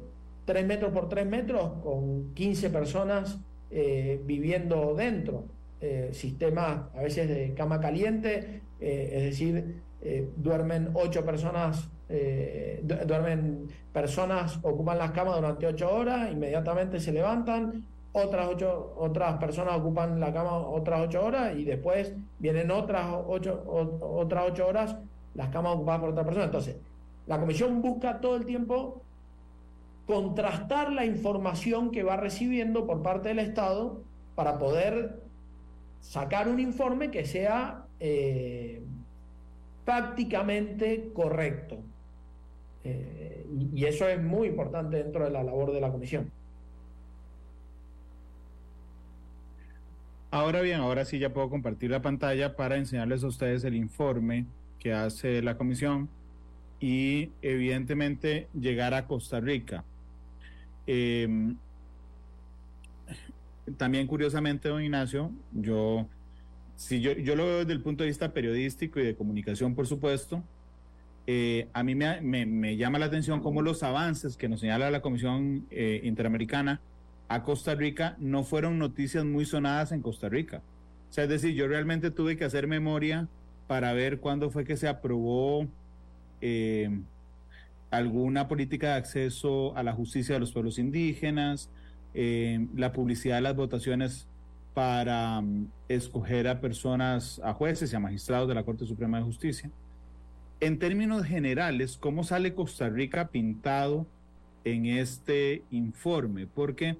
3 0.45 0.65
metros 0.65 0.93
por 0.93 1.09
3 1.09 1.25
metros 1.25 1.73
con 1.83 2.33
15 2.33 2.69
personas 2.69 3.39
viviendo 4.25 4.95
dentro 4.95 5.45
eh, 5.81 6.09
sistemas 6.11 6.81
a 6.93 7.01
veces 7.01 7.29
de 7.29 7.53
cama 7.53 7.79
caliente, 7.79 8.61
eh, 8.81 9.09
es 9.13 9.23
decir, 9.23 9.81
eh, 10.01 10.29
duermen 10.35 10.89
ocho 10.93 11.23
personas, 11.25 11.89
duermen 12.81 13.67
personas, 13.93 14.57
ocupan 14.63 14.97
las 14.97 15.11
camas 15.11 15.35
durante 15.35 15.67
ocho 15.67 15.93
horas, 15.93 16.31
inmediatamente 16.31 16.99
se 16.99 17.11
levantan, 17.11 17.85
otras 18.11 18.47
ocho, 18.49 18.95
otras 18.97 19.37
personas 19.37 19.77
ocupan 19.77 20.19
la 20.19 20.33
cama 20.33 20.57
otras 20.57 21.01
ocho 21.01 21.23
horas 21.23 21.55
y 21.55 21.65
después 21.65 22.15
vienen 22.39 22.71
otras 22.71 23.05
ocho, 23.27 23.63
otras 24.01 24.45
ocho 24.47 24.67
horas 24.67 24.95
las 25.35 25.49
camas 25.49 25.75
ocupadas 25.75 26.01
por 26.01 26.09
otra 26.09 26.23
persona. 26.23 26.45
Entonces, 26.45 26.77
la 27.27 27.39
comisión 27.39 27.81
busca 27.81 28.19
todo 28.19 28.35
el 28.35 28.45
tiempo 28.45 29.03
contrastar 30.07 30.91
la 30.91 31.05
información 31.05 31.91
que 31.91 32.01
va 32.01 32.17
recibiendo 32.17 32.87
por 32.87 33.03
parte 33.03 33.29
del 33.29 33.37
Estado 33.37 34.01
para 34.33 34.57
poder 34.57 35.28
sacar 35.99 36.47
un 36.47 36.59
informe 36.59 37.11
que 37.11 37.25
sea 37.25 37.85
eh, 37.99 38.81
prácticamente 39.85 41.11
correcto. 41.13 41.79
Eh, 42.83 43.45
y, 43.73 43.85
eso 43.85 44.07
es 44.07 44.21
muy 44.21 44.47
importante 44.47 44.97
dentro 44.97 45.25
de 45.25 45.31
la 45.31 45.43
labor 45.43 45.73
de 45.73 45.81
la 45.81 45.91
comisión. 45.91 46.31
Ahora 50.31 50.61
bien, 50.61 50.79
ahora 50.79 51.05
sí 51.05 51.17
ya 51.17 51.33
puedo 51.33 51.49
compartir 51.49 51.89
la 51.89 52.01
pantalla 52.01 52.55
para 52.55 52.77
enseñarles 52.77 53.23
a 53.23 53.27
ustedes 53.27 53.63
el 53.63 53.75
informe 53.75 54.45
que 54.77 54.93
hace 54.93 55.41
la 55.41 55.57
comisión 55.57 56.07
y 56.79 57.31
evidentemente 57.41 58.47
llegar 58.53 58.93
a 58.93 59.07
Costa 59.07 59.39
Rica. 59.39 59.83
Eh, 60.85 61.55
también 63.77 64.07
curiosamente, 64.07 64.69
don 64.69 64.81
Ignacio, 64.81 65.31
yo, 65.53 66.07
si 66.75 67.01
yo, 67.01 67.13
yo 67.13 67.35
lo 67.35 67.45
veo 67.45 67.59
desde 67.59 67.73
el 67.73 67.81
punto 67.81 68.03
de 68.03 68.09
vista 68.09 68.33
periodístico 68.33 68.99
y 68.99 69.03
de 69.03 69.15
comunicación, 69.15 69.75
por 69.75 69.87
supuesto, 69.87 70.43
eh, 71.27 71.67
a 71.73 71.83
mí 71.83 71.93
me, 71.95 72.21
me, 72.21 72.75
llama 72.75 72.97
la 72.97 73.05
atención 73.05 73.41
cómo 73.41 73.61
los 73.61 73.83
avances 73.83 74.35
que 74.35 74.49
nos 74.49 74.61
señala 74.61 74.89
la 74.89 75.01
Comisión 75.01 75.67
eh, 75.69 76.01
Interamericana 76.03 76.81
a 77.27 77.43
Costa 77.43 77.75
Rica 77.75 78.15
no 78.17 78.43
fueron 78.43 78.79
noticias 78.79 79.23
muy 79.23 79.45
sonadas 79.45 79.91
en 79.91 80.01
Costa 80.01 80.27
Rica. 80.27 80.63
O 81.09 81.13
sea, 81.13 81.25
es 81.25 81.29
decir, 81.29 81.53
yo 81.53 81.67
realmente 81.67 82.09
tuve 82.09 82.35
que 82.35 82.45
hacer 82.45 82.67
memoria 82.67 83.27
para 83.67 83.93
ver 83.93 84.19
cuándo 84.19 84.49
fue 84.49 84.65
que 84.65 84.75
se 84.77 84.87
aprobó 84.87 85.67
eh, 86.41 86.89
alguna 87.91 88.47
política 88.47 88.87
de 88.87 88.93
acceso 88.93 89.75
a 89.77 89.83
la 89.83 89.93
justicia 89.93 90.33
de 90.33 90.39
los 90.39 90.51
pueblos 90.51 90.79
indígenas, 90.79 91.69
eh, 92.13 92.67
la 92.75 92.91
publicidad 92.91 93.35
de 93.35 93.41
las 93.41 93.55
votaciones 93.55 94.27
para 94.73 95.41
mm, 95.41 95.67
escoger 95.89 96.47
a 96.47 96.61
personas, 96.61 97.41
a 97.43 97.53
jueces 97.53 97.91
y 97.91 97.95
a 97.95 97.99
magistrados 97.99 98.47
de 98.47 98.55
la 98.55 98.63
Corte 98.63 98.85
Suprema 98.85 99.17
de 99.17 99.23
Justicia. 99.23 99.69
En 100.59 100.79
términos 100.79 101.25
generales, 101.25 101.97
¿cómo 101.97 102.23
sale 102.23 102.53
Costa 102.53 102.89
Rica 102.89 103.27
pintado 103.29 104.05
en 104.63 104.85
este 104.85 105.63
informe? 105.71 106.47
Porque, 106.47 106.97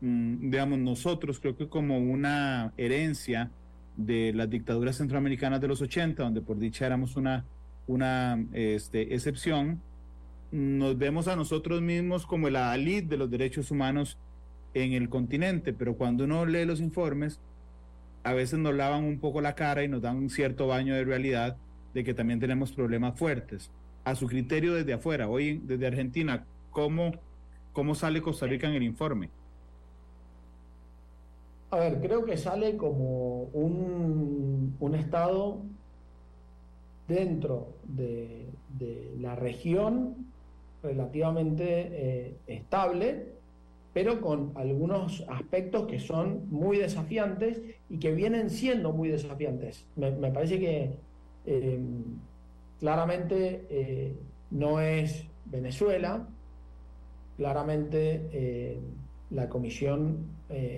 mm, 0.00 0.50
digamos, 0.50 0.78
nosotros 0.78 1.40
creo 1.40 1.56
que 1.56 1.68
como 1.68 1.98
una 1.98 2.72
herencia 2.76 3.50
de 3.96 4.32
las 4.32 4.48
dictaduras 4.48 4.96
centroamericanas 4.96 5.60
de 5.60 5.68
los 5.68 5.82
80, 5.82 6.22
donde 6.22 6.40
por 6.40 6.58
dicha 6.58 6.86
éramos 6.86 7.16
una, 7.16 7.44
una 7.88 8.44
este, 8.52 9.14
excepción, 9.14 9.82
nos 10.50 10.96
vemos 10.96 11.28
a 11.28 11.36
nosotros 11.36 11.82
mismos 11.82 12.26
como 12.26 12.48
la 12.48 12.72
alid 12.72 13.04
de 13.04 13.16
los 13.16 13.30
derechos 13.30 13.70
humanos 13.70 14.18
en 14.74 14.92
el 14.92 15.08
continente, 15.08 15.72
pero 15.72 15.96
cuando 15.96 16.24
uno 16.24 16.46
lee 16.46 16.64
los 16.64 16.80
informes, 16.80 17.40
a 18.24 18.32
veces 18.32 18.58
nos 18.58 18.74
lavan 18.74 19.04
un 19.04 19.18
poco 19.18 19.40
la 19.40 19.54
cara 19.54 19.84
y 19.84 19.88
nos 19.88 20.02
dan 20.02 20.16
un 20.16 20.30
cierto 20.30 20.66
baño 20.66 20.94
de 20.94 21.04
realidad 21.04 21.56
de 21.94 22.04
que 22.04 22.14
también 22.14 22.40
tenemos 22.40 22.72
problemas 22.72 23.18
fuertes. 23.18 23.70
A 24.04 24.14
su 24.14 24.26
criterio 24.26 24.74
desde 24.74 24.94
afuera, 24.94 25.28
hoy 25.28 25.60
desde 25.64 25.86
Argentina, 25.86 26.46
¿cómo, 26.70 27.12
cómo 27.72 27.94
sale 27.94 28.22
Costa 28.22 28.46
Rica 28.46 28.68
en 28.68 28.74
el 28.74 28.82
informe? 28.82 29.30
A 31.70 31.78
ver, 31.78 32.00
creo 32.00 32.24
que 32.24 32.36
sale 32.38 32.76
como 32.76 33.42
un, 33.52 34.74
un 34.80 34.94
estado 34.94 35.62
dentro 37.06 37.74
de, 37.84 38.48
de 38.78 39.14
la 39.18 39.34
región 39.34 40.27
relativamente 40.82 41.64
eh, 41.66 42.36
estable, 42.46 43.32
pero 43.92 44.20
con 44.20 44.52
algunos 44.54 45.24
aspectos 45.28 45.86
que 45.86 45.98
son 45.98 46.48
muy 46.50 46.78
desafiantes 46.78 47.60
y 47.88 47.98
que 47.98 48.12
vienen 48.12 48.50
siendo 48.50 48.92
muy 48.92 49.08
desafiantes. 49.08 49.86
Me, 49.96 50.12
parece 50.30 50.60
que 50.60 50.90
eh, 51.46 51.80
claramente 52.78 53.66
eh, 53.70 54.14
no 54.50 54.80
es 54.80 55.26
Venezuela, 55.46 56.28
claramente 57.36 58.80
la 59.30 59.48
comisión 59.48 60.26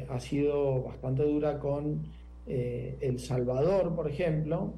ha 0.08 0.20
sido 0.20 0.82
bastante 0.82 1.22
dura 1.22 1.58
con 1.58 2.02
El 2.46 3.18
Salvador, 3.18 3.94
por 3.94 4.10
ejemplo. 4.10 4.74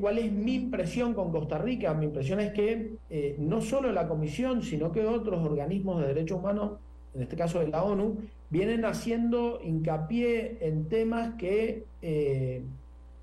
¿Cuál 0.00 0.18
es 0.18 0.30
mi 0.30 0.54
impresión 0.54 1.14
con 1.14 1.32
Costa 1.32 1.56
Rica? 1.56 1.94
Mi 1.94 2.04
impresión 2.06 2.40
es 2.40 2.52
que 2.52 2.96
eh, 3.08 3.36
no 3.38 3.62
solo 3.62 3.90
la 3.90 4.06
Comisión, 4.06 4.62
sino 4.62 4.92
que 4.92 5.06
otros 5.06 5.42
organismos 5.42 6.00
de 6.00 6.08
derechos 6.08 6.38
humanos, 6.38 6.72
en 7.14 7.22
este 7.22 7.36
caso 7.36 7.60
de 7.60 7.68
la 7.68 7.82
ONU, 7.82 8.18
vienen 8.50 8.84
haciendo 8.84 9.60
hincapié 9.62 10.58
en 10.60 10.88
temas 10.88 11.36
que, 11.36 11.84
eh, 12.02 12.62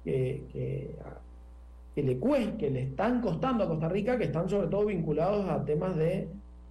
le, 0.05 0.41
que 2.57 2.69
le 2.71 2.81
están 2.81 3.21
costando 3.21 3.63
a 3.63 3.67
Costa 3.67 3.87
Rica, 3.87 4.17
que 4.17 4.25
están 4.25 4.49
sobre 4.49 4.69
todo 4.69 4.87
vinculados 4.87 5.47
a 5.47 5.63
temas 5.65 5.95
de 5.95 6.29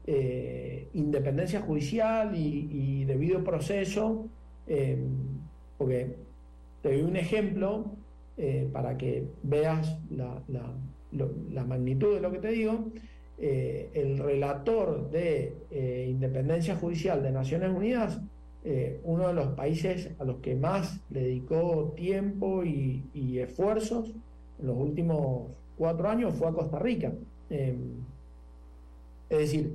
eh, 0.08 0.88
independencia 0.94 1.60
judicial 1.60 2.34
y, 2.34 3.04
debido 3.04 3.44
proceso, 3.44 4.26
porque 5.78 6.16
te 6.82 6.92
doy 6.92 7.02
un 7.02 7.14
ejemplo 7.14 7.92
eh, 8.36 8.68
para 8.72 8.96
que 8.96 9.28
veas 9.42 9.98
la, 10.10 10.42
la, 10.48 11.64
magnitud 11.64 12.14
de 12.14 12.20
lo 12.20 12.30
que 12.30 12.38
te 12.38 12.48
digo. 12.48 12.92
el 13.38 14.18
relator 14.18 15.10
de 15.10 15.52
independencia 16.08 16.76
judicial 16.76 17.22
de 17.22 17.30
Naciones 17.30 17.70
Unidas, 17.70 18.20
uno 19.04 19.28
de 19.28 19.34
los 19.34 19.48
países 19.48 20.10
a 20.18 20.24
los 20.24 20.36
que 20.36 20.54
más 20.54 21.00
le 21.10 21.20
dedicó 21.20 21.92
tiempo 21.96 22.64
y, 22.64 23.04
y 23.12 23.38
esfuerzos 23.38 24.14
en 24.58 24.66
los 24.66 24.76
últimos 24.76 25.50
cuatro 25.76 26.08
años 26.08 26.34
fue 26.34 26.48
a 26.48 26.52
Costa 26.52 26.78
Rica. 26.78 27.12
es 27.50 27.78
decir, 29.28 29.74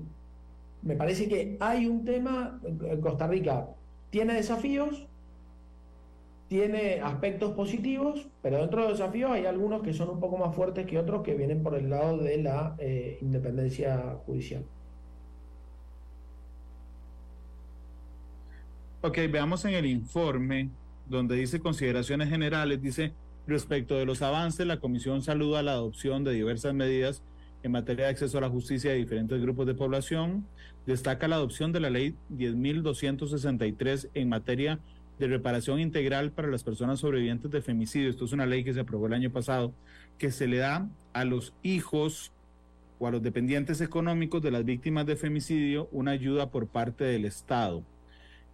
me 0.81 0.95
parece 0.95 1.27
que 1.27 1.57
hay 1.59 1.85
un 1.85 2.03
tema, 2.03 2.59
Costa 3.01 3.27
Rica 3.27 3.69
tiene 4.09 4.33
desafíos, 4.33 5.07
tiene 6.51 6.99
aspectos 6.99 7.53
positivos, 7.53 8.27
pero 8.41 8.57
dentro 8.57 8.81
de 8.81 8.89
los 8.89 8.99
desafíos 8.99 9.31
hay 9.31 9.45
algunos 9.45 9.81
que 9.81 9.93
son 9.93 10.09
un 10.09 10.19
poco 10.19 10.37
más 10.37 10.53
fuertes 10.53 10.85
que 10.85 10.99
otros 10.99 11.23
que 11.23 11.33
vienen 11.33 11.63
por 11.63 11.75
el 11.75 11.89
lado 11.89 12.17
de 12.17 12.43
la 12.43 12.75
eh, 12.77 13.17
independencia 13.21 14.17
judicial. 14.25 14.65
Ok, 18.99 19.17
veamos 19.31 19.63
en 19.63 19.75
el 19.75 19.85
informe 19.85 20.69
donde 21.07 21.37
dice 21.37 21.61
consideraciones 21.61 22.27
generales, 22.27 22.81
dice 22.81 23.13
respecto 23.47 23.95
de 23.95 24.05
los 24.05 24.21
avances, 24.21 24.67
la 24.67 24.81
Comisión 24.81 25.21
saluda 25.21 25.63
la 25.63 25.71
adopción 25.71 26.25
de 26.25 26.33
diversas 26.33 26.73
medidas 26.73 27.23
en 27.63 27.71
materia 27.71 28.07
de 28.07 28.11
acceso 28.11 28.39
a 28.39 28.41
la 28.41 28.49
justicia 28.49 28.91
de 28.91 28.97
diferentes 28.97 29.41
grupos 29.41 29.67
de 29.67 29.73
población. 29.73 30.45
Destaca 30.85 31.29
la 31.29 31.37
adopción 31.37 31.71
de 31.71 31.79
la 31.79 31.89
ley 31.89 32.13
10.263 32.29 34.09
en 34.15 34.27
materia 34.27 34.81
de 35.19 35.27
reparación 35.27 35.79
integral 35.79 36.31
para 36.31 36.47
las 36.47 36.63
personas 36.63 36.99
sobrevivientes 36.99 37.51
de 37.51 37.61
femicidio. 37.61 38.09
Esto 38.09 38.25
es 38.25 38.33
una 38.33 38.45
ley 38.45 38.63
que 38.63 38.73
se 38.73 38.79
aprobó 38.79 39.07
el 39.07 39.13
año 39.13 39.31
pasado, 39.31 39.73
que 40.17 40.31
se 40.31 40.47
le 40.47 40.57
da 40.57 40.89
a 41.13 41.25
los 41.25 41.53
hijos 41.63 42.31
o 42.99 43.07
a 43.07 43.11
los 43.11 43.21
dependientes 43.21 43.81
económicos 43.81 44.41
de 44.41 44.51
las 44.51 44.65
víctimas 44.65 45.05
de 45.05 45.15
femicidio 45.15 45.89
una 45.91 46.11
ayuda 46.11 46.49
por 46.49 46.67
parte 46.67 47.03
del 47.03 47.25
Estado. 47.25 47.83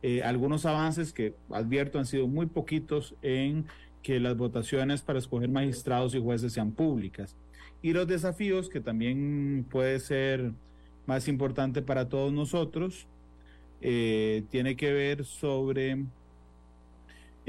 Eh, 0.02 0.24
algunos 0.24 0.66
avances 0.66 1.14
que 1.14 1.34
advierto 1.50 2.00
han 2.00 2.06
sido 2.06 2.28
muy 2.28 2.46
poquitos 2.46 3.16
en 3.22 3.66
que 4.04 4.20
las 4.20 4.38
votaciones 4.38 5.02
para 5.02 5.20
escoger 5.20 5.50
magistrados 5.50 6.16
y 6.16 6.22
jueces 6.22 6.54
sean 6.54 6.72
públicas 6.72 7.36
y 7.82 7.94
los 7.94 8.08
desafíos, 8.08 8.70
que 8.70 8.82
también 8.82 9.66
puede 9.70 10.00
ser 10.00 10.52
más 11.06 11.28
importante 11.28 11.82
para 11.82 12.10
todos 12.10 12.34
nosotros, 12.34 13.08
eh, 13.82 14.44
tiene 14.50 14.76
que 14.76 14.92
ver 14.92 15.26
sobre 15.26 16.06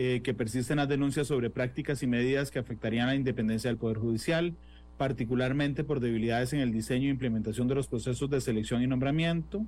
eh, 0.00 0.20
que 0.22 0.32
persisten 0.32 0.76
las 0.76 0.88
denuncias 0.88 1.26
sobre 1.26 1.50
prácticas 1.50 2.04
y 2.04 2.06
medidas 2.06 2.52
que 2.52 2.60
afectarían 2.60 3.08
la 3.08 3.16
independencia 3.16 3.68
del 3.68 3.78
Poder 3.78 3.98
Judicial, 3.98 4.54
particularmente 4.96 5.82
por 5.82 5.98
debilidades 5.98 6.52
en 6.52 6.60
el 6.60 6.72
diseño 6.72 7.08
e 7.08 7.10
implementación 7.10 7.66
de 7.66 7.74
los 7.74 7.88
procesos 7.88 8.30
de 8.30 8.40
selección 8.40 8.80
y 8.80 8.86
nombramiento. 8.86 9.66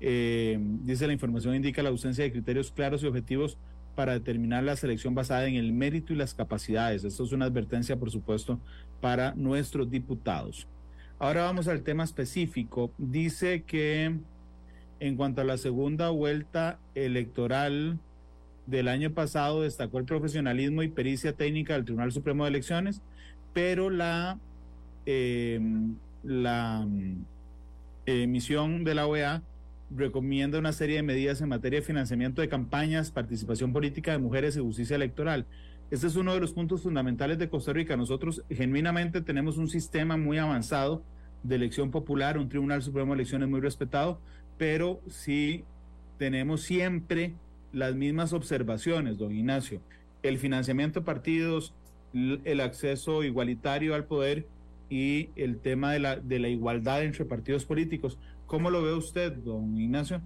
Eh, 0.00 0.58
dice 0.84 1.06
la 1.06 1.14
información 1.14 1.54
indica 1.54 1.82
la 1.82 1.88
ausencia 1.88 2.24
de 2.24 2.30
criterios 2.30 2.70
claros 2.70 3.02
y 3.02 3.06
objetivos 3.06 3.56
para 3.96 4.12
determinar 4.12 4.64
la 4.64 4.76
selección 4.76 5.14
basada 5.14 5.46
en 5.46 5.54
el 5.54 5.72
mérito 5.72 6.12
y 6.12 6.16
las 6.16 6.34
capacidades. 6.34 7.04
Esto 7.04 7.24
es 7.24 7.32
una 7.32 7.46
advertencia, 7.46 7.96
por 7.96 8.10
supuesto, 8.10 8.60
para 9.00 9.34
nuestros 9.34 9.90
diputados. 9.90 10.68
Ahora 11.18 11.44
vamos 11.44 11.68
al 11.68 11.84
tema 11.84 12.04
específico. 12.04 12.92
Dice 12.98 13.62
que 13.62 14.14
en 15.00 15.16
cuanto 15.16 15.40
a 15.40 15.44
la 15.44 15.56
segunda 15.56 16.10
vuelta 16.10 16.78
electoral 16.94 17.98
del 18.68 18.88
año 18.88 19.12
pasado, 19.12 19.62
destacó 19.62 19.98
el 19.98 20.04
profesionalismo 20.04 20.82
y 20.82 20.88
pericia 20.88 21.32
técnica 21.32 21.72
del 21.72 21.84
Tribunal 21.84 22.12
Supremo 22.12 22.44
de 22.44 22.50
Elecciones, 22.50 23.00
pero 23.54 23.88
la, 23.88 24.38
eh, 25.06 25.58
la 26.22 26.86
emisión 28.04 28.84
de 28.84 28.94
la 28.94 29.06
OEA 29.06 29.42
recomienda 29.90 30.58
una 30.58 30.72
serie 30.74 30.96
de 30.96 31.02
medidas 31.02 31.40
en 31.40 31.48
materia 31.48 31.80
de 31.80 31.86
financiamiento 31.86 32.42
de 32.42 32.50
campañas, 32.50 33.10
participación 33.10 33.72
política 33.72 34.12
de 34.12 34.18
mujeres 34.18 34.54
y 34.56 34.60
justicia 34.60 34.96
electoral. 34.96 35.46
Este 35.90 36.06
es 36.06 36.16
uno 36.16 36.34
de 36.34 36.40
los 36.40 36.52
puntos 36.52 36.82
fundamentales 36.82 37.38
de 37.38 37.48
Costa 37.48 37.72
Rica. 37.72 37.96
Nosotros 37.96 38.44
genuinamente 38.50 39.22
tenemos 39.22 39.56
un 39.56 39.68
sistema 39.68 40.18
muy 40.18 40.36
avanzado 40.36 41.02
de 41.42 41.56
elección 41.56 41.90
popular, 41.90 42.36
un 42.36 42.50
Tribunal 42.50 42.82
Supremo 42.82 43.14
de 43.14 43.22
Elecciones 43.22 43.48
muy 43.48 43.60
respetado, 43.60 44.20
pero 44.58 45.00
sí 45.08 45.64
tenemos 46.18 46.60
siempre 46.60 47.32
las 47.72 47.94
mismas 47.94 48.32
observaciones, 48.32 49.18
don 49.18 49.32
Ignacio. 49.32 49.80
El 50.22 50.38
financiamiento 50.38 51.00
de 51.00 51.06
partidos, 51.06 51.74
el 52.12 52.60
acceso 52.60 53.22
igualitario 53.22 53.94
al 53.94 54.04
poder 54.04 54.46
y 54.90 55.30
el 55.36 55.58
tema 55.58 55.92
de 55.92 55.98
la, 55.98 56.16
de 56.16 56.38
la 56.38 56.48
igualdad 56.48 57.02
entre 57.02 57.24
partidos 57.24 57.64
políticos. 57.64 58.18
¿Cómo 58.46 58.70
lo 58.70 58.82
ve 58.82 58.94
usted, 58.94 59.32
don 59.32 59.76
Ignacio? 59.76 60.20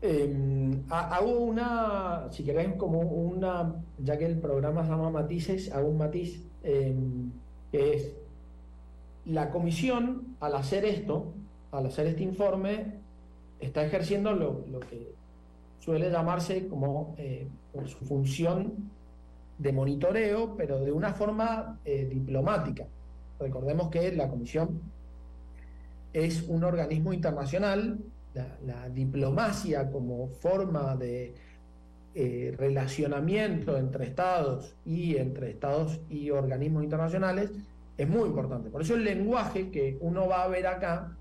Eh, 0.00 0.80
hago 0.90 1.40
una, 1.40 2.28
si 2.30 2.44
queréis, 2.44 2.74
como 2.76 3.00
una, 3.00 3.74
ya 3.98 4.16
que 4.16 4.26
el 4.26 4.38
programa 4.38 4.84
se 4.84 4.90
llama 4.90 5.10
Matices, 5.10 5.72
hago 5.72 5.88
un 5.88 5.98
matiz, 5.98 6.44
em, 6.62 7.32
que 7.72 7.94
es 7.94 8.14
la 9.24 9.50
comisión, 9.50 10.36
al 10.40 10.54
hacer 10.54 10.84
esto, 10.84 11.34
al 11.72 11.86
hacer 11.86 12.06
este 12.06 12.22
informe, 12.22 12.94
está 13.60 13.84
ejerciendo 13.84 14.32
lo, 14.34 14.64
que 14.88 15.12
suele 15.78 16.10
llamarse 16.10 16.66
como 16.68 17.14
eh, 17.18 17.48
su 17.86 18.04
función 18.04 18.90
de 19.58 19.72
monitoreo, 19.72 20.54
pero 20.56 20.80
de 20.80 20.92
una 20.92 21.12
forma 21.12 21.78
eh, 21.84 22.06
diplomática. 22.10 22.86
Recordemos 23.40 23.88
que 23.88 24.12
la 24.12 24.28
comisión 24.28 24.80
es 26.12 26.42
un 26.48 26.64
organismo 26.64 27.12
internacional, 27.12 27.98
la, 28.34 28.88
diplomacia 28.90 29.90
como 29.90 30.28
forma 30.28 30.94
de 30.96 31.34
eh, 32.14 32.54
relacionamiento 32.56 33.76
entre 33.76 34.04
estados 34.04 34.76
y 34.84 35.16
entre 35.16 35.50
estados 35.50 36.00
y 36.08 36.30
organismos 36.30 36.84
internacionales 36.84 37.50
es 37.96 38.08
muy 38.08 38.28
importante. 38.28 38.70
Por 38.70 38.82
eso 38.82 38.94
el 38.94 39.04
lenguaje 39.04 39.70
que 39.70 39.98
uno 40.00 40.28
va 40.28 40.44
a 40.44 40.48
ver 40.48 40.68
acá 40.68 41.16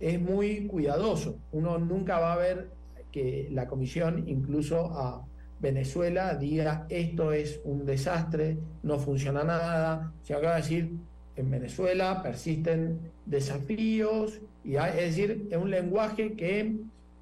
es 0.00 0.20
muy 0.20 0.66
cuidadoso. 0.66 1.38
Uno 1.52 1.78
nunca 1.78 2.18
va 2.18 2.34
a 2.34 2.36
ver 2.36 2.70
que 3.14 3.46
la 3.52 3.68
comisión, 3.68 4.24
incluso 4.26 4.90
a 4.92 5.24
Venezuela, 5.60 6.34
diga 6.34 6.84
esto 6.88 7.32
es 7.32 7.60
un 7.62 7.86
desastre, 7.86 8.58
no 8.82 8.98
funciona 8.98 9.44
nada, 9.44 10.12
se 10.24 10.34
acaba 10.34 10.56
de 10.56 10.62
decir 10.62 10.90
en 11.36 11.48
Venezuela 11.48 12.24
persisten 12.24 13.12
desafíos, 13.24 14.40
y 14.64 14.74
es 14.74 14.96
decir, 14.96 15.46
es 15.48 15.56
un 15.56 15.70
lenguaje 15.70 16.32
que 16.32 16.74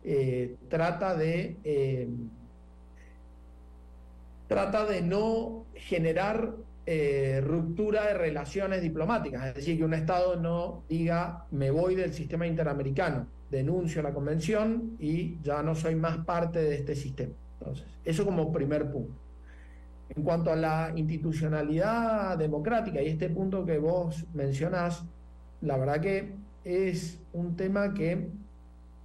eh, 0.02 0.56
trata 0.70 1.14
de 1.14 1.56
eh, 1.62 2.08
trata 4.48 4.86
de 4.86 5.02
no 5.02 5.66
generar 5.74 6.54
eh, 6.86 7.42
ruptura 7.44 8.06
de 8.06 8.14
relaciones 8.14 8.80
diplomáticas, 8.80 9.46
es 9.48 9.54
decir, 9.56 9.76
que 9.76 9.84
un 9.84 9.92
Estado 9.92 10.36
no 10.36 10.84
diga 10.88 11.44
me 11.50 11.70
voy 11.70 11.96
del 11.96 12.14
sistema 12.14 12.46
interamericano, 12.46 13.26
denuncio 13.52 14.02
la 14.02 14.14
convención 14.14 14.96
y 14.98 15.38
ya 15.42 15.62
no 15.62 15.74
soy 15.74 15.94
más 15.94 16.24
parte 16.24 16.58
de 16.58 16.74
este 16.76 16.96
sistema. 16.96 17.34
Entonces, 17.60 17.86
eso 18.04 18.24
como 18.24 18.50
primer 18.50 18.90
punto. 18.90 19.14
En 20.08 20.24
cuanto 20.24 20.50
a 20.50 20.56
la 20.56 20.92
institucionalidad 20.96 22.36
democrática 22.36 23.00
y 23.00 23.08
este 23.08 23.28
punto 23.28 23.64
que 23.64 23.78
vos 23.78 24.24
mencionás, 24.34 25.04
la 25.60 25.76
verdad 25.76 26.00
que 26.00 26.34
es 26.64 27.20
un 27.32 27.54
tema 27.56 27.94
que 27.94 28.28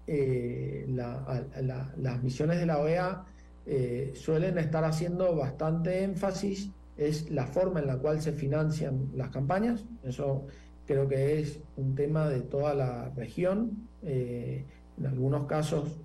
eh, 0.08 0.86
las 0.88 2.24
misiones 2.24 2.60
de 2.60 2.66
la 2.66 2.80
OEA 2.80 3.26
eh, 3.66 4.14
suelen 4.16 4.58
estar 4.58 4.84
haciendo 4.86 5.36
bastante 5.36 6.04
énfasis, 6.04 6.72
es 6.98 7.30
la 7.30 7.46
forma 7.46 7.80
en 7.80 7.88
la 7.88 7.98
cual 7.98 8.22
se 8.22 8.32
financian 8.32 9.12
las 9.14 9.30
campañas, 9.30 9.86
eso 10.04 10.48
creo 10.86 11.08
que 11.08 11.40
es 11.40 11.60
un 11.76 11.94
tema 11.96 12.28
de 12.28 12.42
toda 12.42 12.74
la 12.74 13.10
región, 13.10 13.87
eh, 14.08 14.66
en 14.98 15.06
algunos 15.06 15.46
casos 15.46 16.00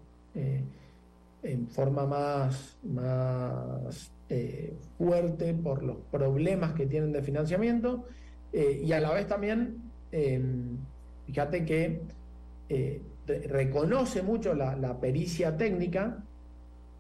en 1.43 1.69
forma 1.69 2.07
más, 2.07 2.79
más 2.85 4.13
eh, 4.29 4.75
fuerte 4.97 5.53
por 5.55 5.83
los 5.83 5.97
problemas 6.11 6.73
que 6.73 6.87
tienen 6.87 7.13
de 7.13 7.23
financiamiento 7.23 8.05
eh, 8.53 8.83
y 8.85 8.93
a 8.93 9.01
la 9.01 9.13
vez 9.13 9.27
también, 9.27 9.83
em, 10.11 10.77
fíjate 11.27 11.65
que 11.65 12.01
eh, 12.69 13.03
reconoce 13.27 14.23
mucho 14.23 14.55
la, 14.55 15.01
pericia 15.01 15.57
técnica 15.57 16.23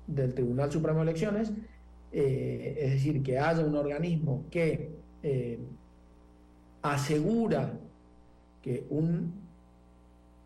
del 0.06 0.34
Tribunal 0.34 0.70
Supremo 0.72 0.98
de 0.98 1.04
Elecciones, 1.04 1.52
es 2.10 2.90
decir, 2.90 3.22
que 3.22 3.38
haya 3.38 3.64
un 3.64 3.74
organismo 3.74 4.44
que 4.50 4.90
eh, 5.22 5.58
asegura 6.82 7.72
que 8.60 8.86
un 8.90 9.32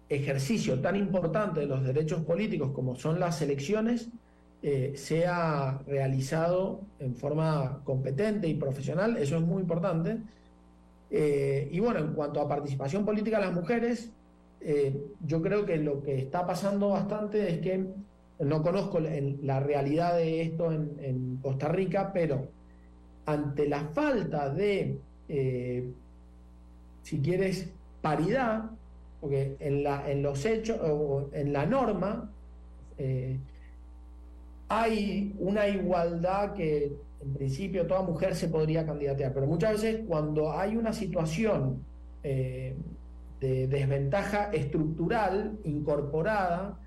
ejercicio 0.09 0.81
tan 0.81 0.97
importante 0.97 1.61
de 1.61 1.66
los 1.66 1.83
derechos 1.85 2.23
políticos 2.23 2.71
como 2.73 2.95
son 2.97 3.19
las 3.19 3.42
elecciones 3.42 4.09
eh, 4.62 4.95
sea 4.97 5.81
realizado 5.87 6.81
en 6.99 7.14
forma 7.14 7.83
competente 7.85 8.49
y 8.49 8.55
profesional, 8.55 9.16
eso 9.16 9.37
es 9.37 9.42
muy 9.42 9.62
importante. 9.62 10.19
Eh, 11.11 11.69
y 11.71 11.79
bueno, 11.79 12.01
en 12.01 12.14
cuanto 12.14 12.40
a 12.40 12.49
participación 12.49 13.05
política 13.05 13.38
de 13.38 13.47
las 13.47 13.55
mujeres, 13.55 14.11
eh, 14.61 14.99
yo 15.25 15.42
creo 15.42 15.64
que 15.66 15.77
lo 15.77 16.03
que 16.03 16.19
está 16.19 16.47
pasando 16.47 16.88
bastante 16.88 17.49
es 17.49 17.59
que 17.61 17.87
no 18.40 18.62
conozco 18.62 18.99
la 18.99 19.61
realidad 19.61 20.16
de 20.16 20.42
esto 20.42 20.73
en, 20.73 21.38
Costa 21.42 21.69
Rica, 21.69 22.11
pero 22.12 22.49
ante 23.27 23.69
la 23.69 23.85
falta 23.95 24.51
de, 24.51 24.99
si 27.03 27.21
quieres, 27.21 27.71
paridad, 28.01 28.71
porque 29.20 29.57
en, 29.61 29.83
la, 29.83 30.11
en 30.11 30.22
los 30.22 30.44
hechos, 30.44 30.79
o 30.83 31.29
en 31.33 31.52
la 31.52 31.66
norma, 31.66 32.31
hay 34.68 35.35
una 35.38 35.68
igualdad 35.68 36.55
que 36.55 36.92
en 37.20 37.35
principio 37.35 37.87
toda 37.87 38.02
mujer 38.02 38.35
se 38.35 38.48
podría 38.48 38.85
candidatear, 38.85 39.33
pero 39.33 39.46
muchas 39.46 39.72
veces 39.72 40.00
cuando 40.07 40.52
hay 40.52 40.76
una 40.76 40.92
situación 40.92 41.85
eh, 42.22 42.74
de 43.40 43.66
desventaja 43.68 44.50
estructural 44.52 45.59
incorporada, 45.64 46.79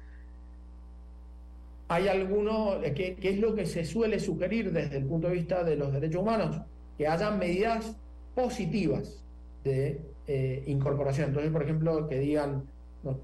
hay 1.88 2.08
alguno, 2.08 2.80
que, 2.96 3.18
es 3.22 3.40
lo 3.40 3.56
que 3.56 3.66
se 3.66 3.84
suele 3.84 4.20
sugerir 4.20 4.72
desde 4.72 4.98
el 4.98 5.06
punto 5.06 5.28
de 5.28 5.34
vista 5.34 5.64
de 5.64 5.76
los 5.76 5.92
derechos 5.92 6.22
humanos, 6.22 6.62
que 6.98 7.08
hayan 7.08 7.40
medidas 7.40 7.96
positivas 8.36 9.24
de 9.64 10.00
eh, 10.32 10.64
incorporación. 10.68 11.30
Entonces, 11.30 11.52
por 11.52 11.64
ejemplo, 11.64 12.08
que 12.08 12.20
digan, 12.20 12.66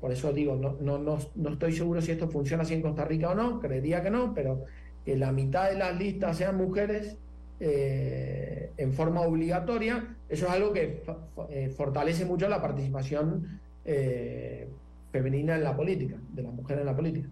por 0.01 0.11
eso 0.11 0.33
digo, 0.33 0.55
no, 0.55 0.75
no, 0.81 0.97
no, 0.97 1.19
no, 1.35 1.49
estoy 1.49 1.71
seguro 1.71 2.01
si 2.01 2.11
esto 2.11 2.27
funciona 2.27 2.63
así 2.63 2.73
en 2.73 2.81
Costa 2.81 3.05
Rica 3.05 3.29
o 3.29 3.35
no, 3.35 3.59
creería 3.59 4.01
que 4.01 4.09
no, 4.09 4.33
pero 4.33 4.65
que 5.05 5.15
la 5.15 5.31
mitad 5.31 5.69
de 5.69 5.77
las 5.77 5.95
listas 5.99 6.35
sean 6.35 6.57
mujeres 6.57 7.15
eh, 7.59 8.71
en 8.77 8.91
forma 8.91 9.21
obligatoria, 9.21 10.15
eso 10.27 10.47
es 10.47 10.51
algo 10.51 10.73
que 10.73 11.03
eh, 11.49 11.69
fortalece 11.69 12.25
mucho 12.25 12.49
la 12.49 12.59
participación 12.59 13.59
eh, 13.85 14.67
femenina 15.11 15.55
en 15.55 15.63
la 15.63 15.77
política, 15.77 16.15
de 16.33 16.41
las 16.41 16.53
mujeres 16.53 16.81
en 16.81 16.87
la 16.87 16.95
política. 16.95 17.29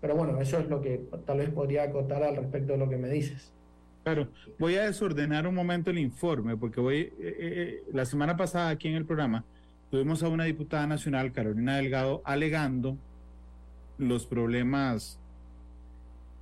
pero 0.00 0.16
bueno, 0.16 0.40
eso 0.40 0.58
es 0.58 0.68
lo 0.68 0.80
que 0.80 1.04
tal 1.24 1.38
vez 1.38 1.50
podría 1.50 1.84
acotar 1.84 2.24
al 2.24 2.34
respecto 2.34 2.72
de 2.72 2.78
lo 2.80 2.88
que 2.88 2.96
me 2.96 3.08
dices. 3.08 3.52
Claro, 4.02 4.28
voy 4.58 4.74
a 4.74 4.84
desordenar 4.84 5.46
un 5.46 5.54
momento 5.54 5.90
el 5.90 5.98
informe, 5.98 6.56
porque 6.56 6.80
voy, 6.80 7.12
la 7.92 8.04
semana 8.04 8.36
pasada 8.36 8.70
aquí 8.70 8.88
en 8.88 8.96
el 8.96 9.04
programa, 9.04 9.44
tuvimos 9.90 10.22
a 10.22 10.28
una 10.28 10.44
diputada 10.44 10.86
nacional, 10.86 11.32
Carolina 11.32 11.76
Delgado, 11.76 12.20
alegando 12.24 12.98
los 13.98 14.26
problemas 14.26 15.20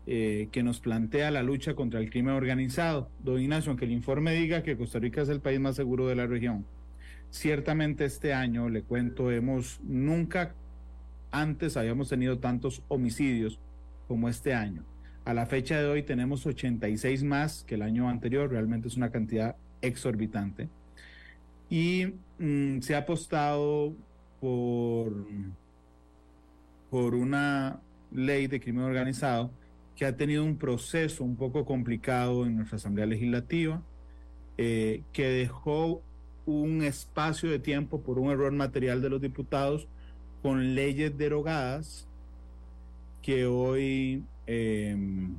eh, 0.07 0.49
que 0.51 0.63
nos 0.63 0.81
plantea 0.81 1.31
la 1.31 1.43
lucha 1.43 1.75
contra 1.75 2.01
el 2.01 2.11
crimen 2.11 2.35
organizado. 2.35 3.11
Don 3.23 3.41
Ignacio, 3.41 3.71
aunque 3.71 3.85
el 3.85 3.93
informe 3.93 4.33
diga 4.33 4.63
que 4.63 4.77
Costa 4.77 4.99
Rica 4.99 5.23
es 5.23 5.29
el 5.29 5.41
país 5.41 5.61
más 5.61 5.77
seguro 5.77 6.07
de 6.07 6.17
la 6.17 6.27
región, 6.27 6.65
ciertamente 7.31 8.07
este 8.07 8.33
año, 8.33 8.69
le 8.69 8.83
cuento, 8.83 9.31
hemos 9.31 9.81
nunca 9.83 10.55
antes 11.31 11.77
habíamos 11.77 12.09
tenido 12.09 12.39
tantos 12.39 12.83
homicidios 12.89 13.61
como 14.09 14.29
este 14.29 14.55
año. 14.55 14.85
A 15.25 15.35
la 15.35 15.47
fecha 15.47 15.79
de 15.79 15.87
hoy 15.87 16.03
tenemos 16.03 16.47
86 16.47 17.25
más 17.25 17.65
que 17.65 17.75
el 17.75 17.83
año 17.83 18.09
anterior, 18.09 18.51
realmente 18.51 18.89
es 18.89 18.97
una 18.97 19.11
cantidad 19.11 19.57
exorbitante. 19.83 20.69
Y 21.69 22.15
mm, 22.39 22.81
se 22.81 22.95
ha 22.95 22.99
apostado 22.99 23.95
por, 24.41 25.27
por 26.91 27.15
una 27.15 27.81
ley 28.13 28.47
de 28.47 28.61
crimen 28.61 28.85
organizado 28.85 29.51
que 29.95 30.07
ha 30.07 30.17
tenido 30.17 30.45
un 30.45 30.57
proceso 30.57 31.23
un 31.23 31.37
poco 31.37 31.65
complicado 31.67 32.47
en 32.47 32.57
nuestra 32.57 32.77
Asamblea 32.77 33.07
Legislativa, 33.07 33.83
eh, 34.57 35.03
que 35.13 35.29
dejó 35.29 36.03
un 36.47 36.83
espacio 36.83 37.51
de 37.51 37.59
tiempo 37.59 38.01
por 38.01 38.19
un 38.19 38.31
error 38.31 38.53
material 38.53 39.03
de 39.03 39.11
los 39.11 39.21
diputados 39.21 39.87
con 40.43 40.75
leyes 40.75 41.17
derogadas 41.17 42.09
que 43.23 43.45
hoy 43.45 44.25
em, 44.51 45.37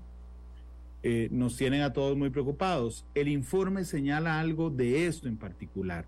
eh, 1.03 1.27
nos 1.31 1.57
tienen 1.57 1.81
a 1.81 1.91
todos 1.91 2.15
muy 2.15 2.29
preocupados. 2.29 3.05
El 3.13 3.27
informe 3.27 3.83
señala 3.83 4.39
algo 4.39 4.69
de 4.69 5.05
esto 5.07 5.27
en 5.27 5.35
particular. 5.35 6.05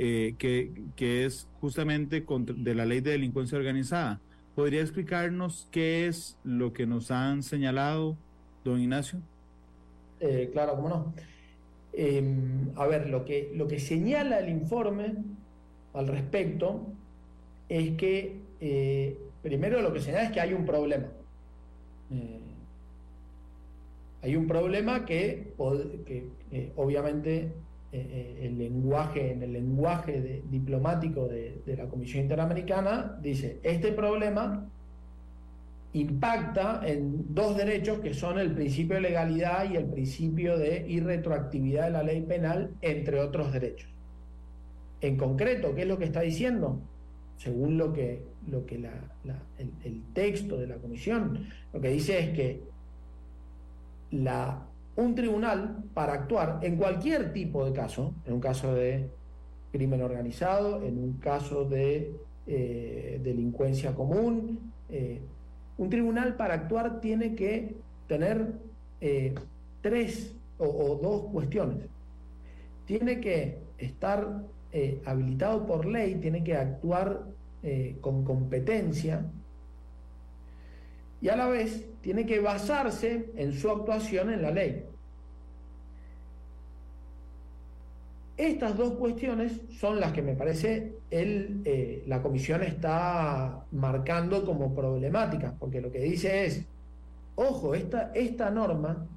Eh, 0.00 0.36
que, 0.38 0.70
que, 0.94 1.24
es 1.24 1.48
justamente 1.60 2.24
de 2.24 2.74
la 2.76 2.86
ley 2.86 3.00
de 3.00 3.10
delincuencia 3.10 3.58
organizada. 3.58 4.20
¿Podría 4.54 4.80
explicarnos 4.80 5.66
qué 5.72 6.06
es 6.06 6.38
lo 6.44 6.72
que 6.72 6.86
nos 6.86 7.10
han 7.10 7.42
señalado, 7.42 8.16
don 8.64 8.80
Ignacio? 8.80 9.18
Eh, 10.20 10.50
claro, 10.52 10.76
cómo 10.76 10.88
no. 10.88 11.14
Em, 11.92 12.70
a 12.76 12.86
ver, 12.86 13.10
lo 13.10 13.24
que, 13.24 13.50
lo 13.56 13.66
que 13.66 13.80
señala 13.80 14.38
el 14.38 14.50
informe 14.50 15.16
al 15.94 16.06
respecto 16.06 16.86
es 17.68 17.96
que, 17.96 18.36
primero 19.42 19.82
lo 19.82 19.92
que 19.92 20.00
señala 20.00 20.24
es 20.24 20.30
que 20.30 20.40
hay 20.40 20.52
un 20.52 20.64
problema. 20.64 21.08
Hay 24.22 24.36
un 24.36 24.46
problema 24.46 25.04
que, 25.04 25.52
que 26.06 26.72
obviamente 26.76 27.52
eh, 27.90 28.06
eh, 28.10 28.46
el 28.46 28.58
lenguaje, 28.58 29.32
en 29.32 29.42
el 29.42 29.54
lenguaje 29.54 30.42
diplomático 30.50 31.26
de, 31.26 31.62
la 31.74 31.86
Comisión 31.86 32.24
Interamericana, 32.24 33.18
dice, 33.22 33.60
este 33.62 33.92
problema 33.92 34.68
impacta 35.94 36.82
en 36.84 37.34
dos 37.34 37.56
derechos 37.56 38.00
que 38.00 38.12
son 38.12 38.38
el 38.38 38.52
principio 38.52 38.96
de 38.96 39.00
legalidad 39.00 39.70
y 39.70 39.76
el 39.76 39.86
principio 39.86 40.58
de 40.58 40.84
irretroactividad 40.86 41.86
de 41.86 41.90
la 41.90 42.02
ley 42.02 42.20
penal, 42.20 42.72
entre 42.82 43.20
otros 43.20 43.54
derechos. 43.54 43.88
En 45.00 45.16
concreto, 45.16 45.74
¿qué 45.74 45.82
es 45.82 45.88
lo 45.88 45.96
que 45.96 46.04
está 46.04 46.20
diciendo? 46.20 46.82
Según 47.38 47.78
lo 47.78 47.94
que, 47.94 48.22
lo 48.50 48.66
que 48.66 48.76
el 48.76 50.02
texto 50.12 50.56
de 50.58 50.66
la 50.66 50.76
comisión, 50.76 51.46
lo 51.72 51.80
que 51.80 51.88
dice 51.88 52.18
es 52.18 52.30
que 52.30 52.62
la 54.10 54.68
un 54.98 55.14
tribunal 55.14 55.84
para 55.94 56.12
actuar 56.12 56.58
en 56.62 56.76
cualquier 56.76 57.32
tipo 57.32 57.64
de 57.64 57.72
caso, 57.72 58.14
en 58.26 58.32
un 58.34 58.40
caso 58.40 58.74
de 58.74 59.08
crimen 59.70 60.02
organizado, 60.02 60.82
en 60.82 60.98
un 60.98 61.12
caso 61.18 61.64
de 61.64 62.16
eh, 62.48 63.20
delincuencia 63.22 63.94
común, 63.94 64.72
eh, 64.88 65.20
un 65.76 65.88
tribunal 65.88 66.34
para 66.34 66.54
actuar 66.54 67.00
tiene 67.00 67.36
que 67.36 67.76
tener 68.08 68.54
eh, 69.00 69.34
tres 69.82 70.34
o, 70.58 70.98
dos 71.00 71.30
cuestiones. 71.30 71.86
Tiene 72.84 73.20
que 73.20 73.58
estar 73.78 74.42
habilitado 75.06 75.64
por 75.64 75.86
ley, 75.86 76.16
tiene 76.16 76.42
que 76.42 76.56
actuar 76.56 77.24
con 78.00 78.24
competencia 78.24 79.24
y 81.20 81.28
a 81.28 81.36
la 81.36 81.46
vez 81.46 81.86
tiene 82.00 82.24
que 82.26 82.40
basarse 82.40 83.30
en 83.36 83.52
su 83.52 83.70
actuación 83.70 84.30
en 84.30 84.42
la 84.42 84.50
ley. 84.50 84.84
Estas 88.36 88.76
dos 88.76 88.92
cuestiones 88.92 89.60
son 89.80 89.98
las 89.98 90.12
que 90.12 90.22
me 90.22 90.36
parece 90.36 90.98
el, 91.10 91.60
eh, 91.64 92.04
la 92.06 92.22
comisión 92.22 92.62
está 92.62 93.64
marcando 93.72 94.44
como 94.44 94.76
problemáticas, 94.76 95.54
porque 95.58 95.80
lo 95.80 95.90
que 95.90 95.98
dice 95.98 96.44
es, 96.46 96.64
ojo, 97.34 97.74
esta, 97.74 98.12
esta 98.14 98.50
norma 98.50 99.08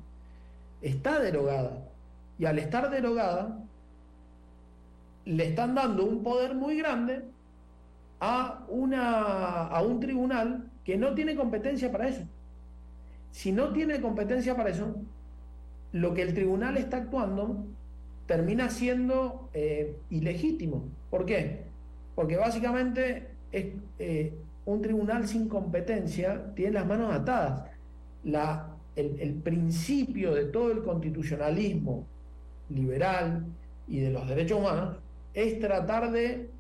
está 0.82 1.20
derogada, 1.20 1.88
y 2.40 2.46
al 2.46 2.58
estar 2.58 2.90
derogada, 2.90 3.60
le 5.26 5.50
están 5.50 5.76
dando 5.76 6.04
un 6.04 6.24
poder 6.24 6.56
muy 6.56 6.78
grande 6.78 7.22
a, 8.22 8.64
una, 8.70 9.68
a 9.68 9.82
un 9.82 10.00
tribunal 10.00 10.72
que 10.86 10.96
no 10.96 11.14
tiene 11.14 11.36
competencia 11.36 11.92
para 11.92 12.08
eso. 12.08 12.22
Si 13.32 13.52
no 13.52 13.74
tiene 13.74 14.00
competencia 14.00 14.56
para 14.56 14.70
eso, 14.70 14.96
lo 15.92 16.14
que 16.14 16.22
el 16.22 16.34
tribunal 16.34 16.78
está 16.78 16.98
actuando 16.98 17.66
termina 18.28 18.70
siendo 18.70 19.50
eh, 19.54 19.98
ilegítimo. 20.12 20.86
¿Por 21.10 21.26
qué? 21.26 21.64
Porque 22.16 22.38
básicamente 22.38 23.30
es, 23.52 23.74
eh, 23.98 24.34
un 24.66 24.82
tribunal 24.84 25.28
sin 25.28 25.50
competencia 25.50 26.54
tiene 26.54 26.74
las 26.74 26.86
manos 26.86 27.12
atadas. 27.12 27.64
La, 28.24 28.76
el, 28.96 29.34
principio 29.44 30.36
de 30.36 30.46
todo 30.46 30.72
el 30.72 30.84
constitucionalismo 30.84 32.06
liberal 32.70 33.46
y 33.88 34.00
de 34.00 34.12
los 34.12 34.28
derechos 34.28 34.60
humanos 34.60 34.98
es 35.34 35.60
tratar 35.60 36.12
de 36.12 36.51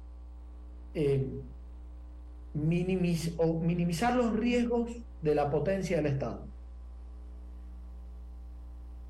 eh, 0.93 1.27
minimizar 2.53 4.15
los 4.15 4.33
riesgos 4.33 4.91
de 5.21 5.35
la 5.35 5.49
potencia 5.49 5.97
del 5.97 6.07
Estado. 6.07 6.45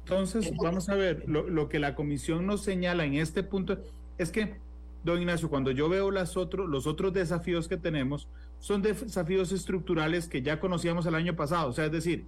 Entonces, 0.03 0.51
vamos 0.61 0.89
a 0.89 0.95
ver, 0.95 1.23
lo, 1.27 1.47
lo, 1.49 1.69
que 1.69 1.79
la 1.79 1.95
comisión 1.95 2.45
nos 2.45 2.63
señala 2.63 3.05
en 3.05 3.13
este 3.15 3.43
punto 3.43 3.77
es 4.17 4.31
que, 4.31 4.55
don 5.03 5.19
Ignacio, 5.19 5.49
cuando 5.49 5.71
yo 5.71 5.87
veo 5.89 6.11
las 6.11 6.35
los 6.35 6.87
otros 6.87 7.13
desafíos 7.13 7.67
que 7.67 7.77
tenemos, 7.77 8.27
son 8.59 8.81
desafíos 8.81 9.51
estructurales 9.51 10.27
que 10.27 10.41
ya 10.41 10.59
conocíamos 10.59 11.05
el 11.05 11.15
año 11.15 11.35
pasado. 11.35 11.69
O 11.69 11.73
sea, 11.73 11.85
es 11.85 11.91
decir, 11.91 12.25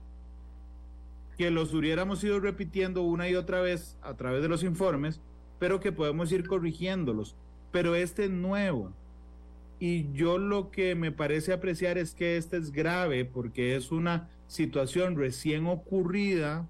que 1.38 1.52
los 1.52 1.74
hubiéramos 1.74 2.24
ido 2.24 2.40
repitiendo 2.40 3.02
una 3.02 3.28
y 3.28 3.36
otra 3.36 3.62
vez 3.62 3.98
a 4.02 4.16
través 4.16 4.42
de 4.42 4.50
los 4.50 4.64
informes, 4.64 5.20
pero 5.60 5.80
que 5.80 5.92
podemos 5.92 6.32
ir 6.32 6.48
corrigiéndolos. 6.48 7.36
Pero 7.72 7.96
este 7.96 8.26
es 8.26 8.32
nuevo. 8.32 8.92
Y 9.80 10.12
yo 10.14 10.38
lo 10.38 10.72
que 10.72 10.96
me 10.96 11.12
parece 11.12 11.54
apreciar 11.54 11.98
es 11.98 12.16
que 12.16 12.38
este 12.38 12.58
es 12.58 12.72
grave 12.72 13.26
porque 13.26 13.76
es 13.76 13.92
una 13.92 14.30
situación 14.48 15.16
recién 15.16 15.68
ocurrida 15.68 16.68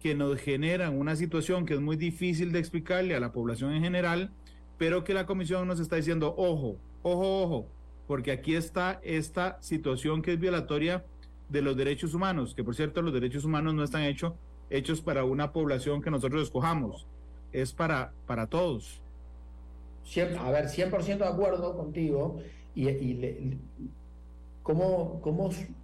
que 0.00 0.14
nos 0.14 0.40
genera 0.40 0.90
una 0.90 1.14
situación 1.14 1.64
que 1.64 1.74
es 1.74 1.80
muy 1.80 1.96
difícil 1.96 2.50
de 2.50 2.58
explicarle 2.58 3.14
a 3.14 3.20
la 3.20 3.32
población 3.32 3.72
en 3.72 3.82
general, 3.82 4.32
pero 4.76 5.04
que 5.04 5.14
la 5.14 5.26
comisión 5.26 5.68
nos 5.68 5.78
está 5.78 5.96
diciendo, 5.96 6.34
ojo, 6.36 6.76
ojo, 7.02 7.42
ojo, 7.42 7.68
porque 8.08 8.32
aquí 8.32 8.56
está 8.56 9.00
esta 9.04 9.58
situación 9.60 10.22
que 10.22 10.32
es 10.32 10.40
violatoria 10.40 11.04
de 11.48 11.62
los 11.62 11.76
derechos 11.76 12.14
humanos, 12.14 12.54
que 12.54 12.64
por 12.64 12.74
cierto 12.74 13.00
los 13.02 13.12
derechos 13.12 13.44
humanos 13.44 13.74
no 13.74 13.84
están 13.84 14.02
hechos, 14.02 14.32
hechos 14.70 15.00
para 15.00 15.24
una 15.24 15.52
población 15.52 16.02
que 16.02 16.10
nosotros 16.10 16.42
escojamos, 16.42 17.06
es 17.52 17.72
para, 17.72 18.12
para 18.26 18.48
todos. 18.48 19.02
A 20.38 20.50
ver, 20.50 20.66
100% 20.68 21.18
de 21.18 21.24
acuerdo 21.24 21.76
contigo 21.76 22.38
y, 22.74 22.88
y 22.88 23.58
cómo, 24.62 25.20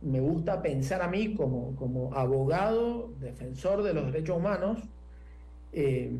me 0.02 0.20
gusta 0.20 0.62
pensar 0.62 1.02
a 1.02 1.08
mí 1.08 1.34
como, 1.34 1.74
como 1.76 2.14
abogado, 2.14 3.12
defensor 3.20 3.82
de 3.82 3.94
los 3.94 4.06
derechos 4.06 4.36
humanos, 4.38 4.78
eh, 5.72 6.10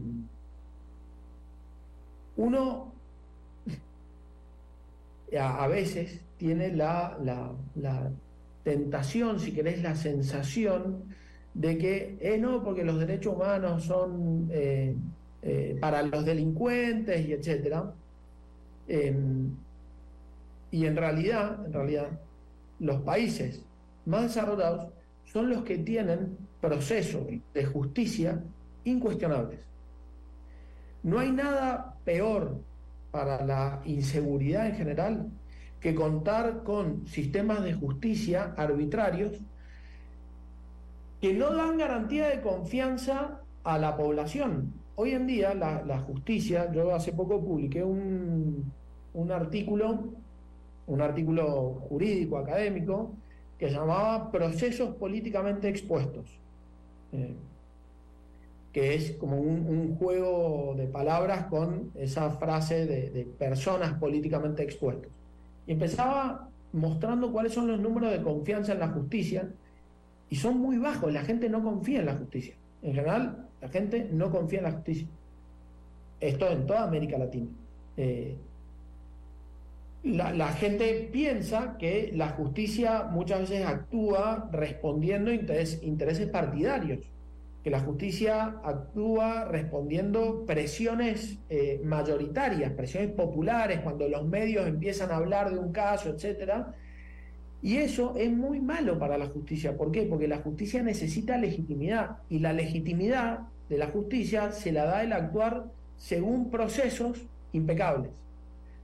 uno 2.37 2.93
a, 5.39 5.67
veces 5.67 6.21
tiene 6.37 6.73
la, 6.73 7.19
la, 7.75 8.11
tentación, 8.63 9.41
si 9.41 9.53
querés, 9.53 9.83
la 9.83 9.95
sensación 9.95 11.05
de 11.55 11.79
que, 11.79 12.19
eh, 12.21 12.39
no, 12.39 12.63
porque 12.63 12.85
los 12.85 12.99
derechos 12.99 13.35
humanos 13.35 13.85
son 13.85 14.49
eh, 14.53 14.95
eh, 15.42 15.77
para 15.81 16.03
los 16.03 16.24
delincuentes 16.24 17.27
y 17.27 17.33
etcétera. 17.33 17.92
y 20.70 20.87
en 20.87 20.96
realidad, 20.96 21.64
en 21.66 21.72
realidad, 21.72 22.09
los 22.79 23.03
países 23.03 23.62
más 24.07 24.22
desarrollados 24.22 24.92
son 25.24 25.51
los 25.51 25.62
que 25.62 25.79
tienen 25.79 26.37
procesos 26.61 27.27
de 27.55 27.64
justicia 27.64 28.42
incuestionables. 28.85 29.61
No 31.03 31.18
hay 31.18 31.31
nada 31.31 31.96
peor 32.05 32.61
para 33.11 33.44
la 33.44 33.81
inseguridad 33.85 34.66
en 34.66 34.74
general 34.74 35.31
que 35.81 35.94
contar 35.94 36.64
con 36.64 37.07
sistemas 37.07 37.62
de 37.62 37.74
justicia 37.74 38.55
arbitrarios 38.57 39.40
que 41.20 41.35
no 41.35 41.53
dan 41.55 41.79
garantía 41.79 42.29
de 42.29 42.40
confianza 42.40 43.40
a 43.64 43.79
la 43.79 43.96
población. 43.96 44.72
Hoy 45.01 45.13
en 45.13 45.29
día 45.29 45.55
la, 45.55 46.01
justicia, 46.01 46.73
yo 46.73 46.93
hace 46.93 47.13
poco 47.13 47.41
publiqué 47.41 47.85
un, 47.85 48.73
un 49.15 49.31
artículo 49.31 50.11
un 50.89 51.03
artículo 51.03 51.75
jurídico, 51.89 52.39
académico, 52.39 53.15
que 53.59 53.71
llamaba 53.71 54.33
Procesos 54.33 54.97
políticamente 54.97 55.69
expuestos, 55.69 56.27
eh, 57.13 57.35
que 58.73 58.95
es 58.95 59.13
como 59.13 59.39
un, 59.39 59.97
juego 59.97 60.75
de 60.77 60.87
palabras 60.87 61.47
con 61.47 61.93
esa 61.95 62.31
frase 62.31 62.87
de, 62.87 63.25
personas 63.39 63.93
políticamente 64.01 64.63
expuestas. 64.63 65.11
Y 65.67 65.73
empezaba 65.73 66.49
mostrando 66.73 67.31
cuáles 67.31 67.53
son 67.53 67.69
los 67.69 67.79
números 67.79 68.11
de 68.11 68.23
confianza 68.23 68.73
en 68.73 68.81
la 68.81 68.89
justicia, 68.89 69.49
y 70.31 70.37
son 70.37 70.59
muy 70.59 70.79
bajos, 70.79 71.13
la 71.13 71.23
gente 71.23 71.49
no 71.49 71.63
confía 71.63 72.01
en 72.01 72.07
la 72.07 72.17
justicia. 72.17 72.55
En 72.83 72.95
general, 72.95 73.48
la 73.61 73.68
gente 73.68 74.09
no 74.12 74.31
confía 74.31 74.59
en 74.59 74.64
la 74.64 74.73
justicia. 74.73 75.07
Esto 76.21 76.51
en 76.51 76.66
toda 76.66 76.85
América 76.85 77.18
Latina. 77.18 77.49
Eh, 77.97 78.37
la, 80.05 80.49
gente 80.53 81.09
piensa 81.12 81.77
que 81.79 82.12
la 82.14 82.31
justicia 82.31 83.05
muchas 83.11 83.40
veces 83.40 83.66
actúa 83.66 84.49
respondiendo 84.53 85.31
a 85.31 85.35
intereses 85.35 86.29
partidarios, 86.29 87.01
que 87.62 87.71
la 87.71 87.81
justicia 87.81 88.61
actúa 88.62 89.44
respondiendo 89.47 90.44
presiones 90.47 91.38
eh, 91.51 91.81
mayoritarias, 91.85 92.73
presiones 92.73 93.11
populares, 93.11 93.81
cuando 93.81 94.09
los 94.09 94.25
medios 94.27 94.66
empiezan 94.66 95.11
a 95.11 95.16
hablar 95.16 95.51
de 95.51 95.59
un 95.59 95.73
caso, 95.73 96.11
etcétera. 96.11 96.75
Y 97.62 97.77
eso 97.79 98.14
es 98.16 98.31
muy 98.31 98.61
malo 98.61 98.99
para 98.99 99.18
la 99.18 99.27
justicia. 99.27 99.77
¿Por 99.77 99.90
qué? 99.90 100.03
Porque 100.03 100.29
la 100.29 100.38
justicia 100.38 100.83
necesita 100.83 101.37
legitimidad 101.37 102.18
y 102.31 102.38
la 102.38 102.53
legitimidad 102.53 103.40
de 103.68 103.79
la 103.79 103.88
justicia 103.88 104.53
se 104.53 104.73
la 104.73 104.85
da 104.85 105.03
el 105.03 105.12
actuar 105.12 105.66
según 105.97 106.51
procesos 106.51 107.21
impecables 107.53 108.12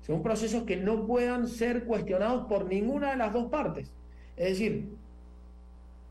según 0.05 0.23
procesos 0.23 0.65
que 0.65 0.77
no 0.77 1.07
puedan 1.07 1.49
ser 1.49 1.85
cuestionados 1.85 2.47
por 2.47 2.67
ninguna 2.67 3.13
de 3.13 3.17
las 3.17 3.33
dos 3.33 3.47
partes. 3.51 3.91
Es 4.37 4.51
decir, 4.51 4.91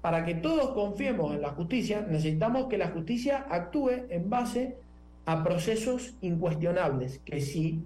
para 0.01 0.25
que 0.25 0.33
todos 0.33 0.71
confiemos 0.71 1.33
en 1.33 1.41
la 1.41 1.51
justicia, 1.51 2.01
necesitamos 2.01 2.65
que 2.67 2.79
la 2.79 2.89
justicia 2.89 3.45
actúe 3.49 3.91
en 4.09 4.29
base 4.29 4.75
a 5.25 5.43
procesos 5.43 6.15
incuestionables, 6.21 7.19
que 7.23 7.39
si 7.39 7.81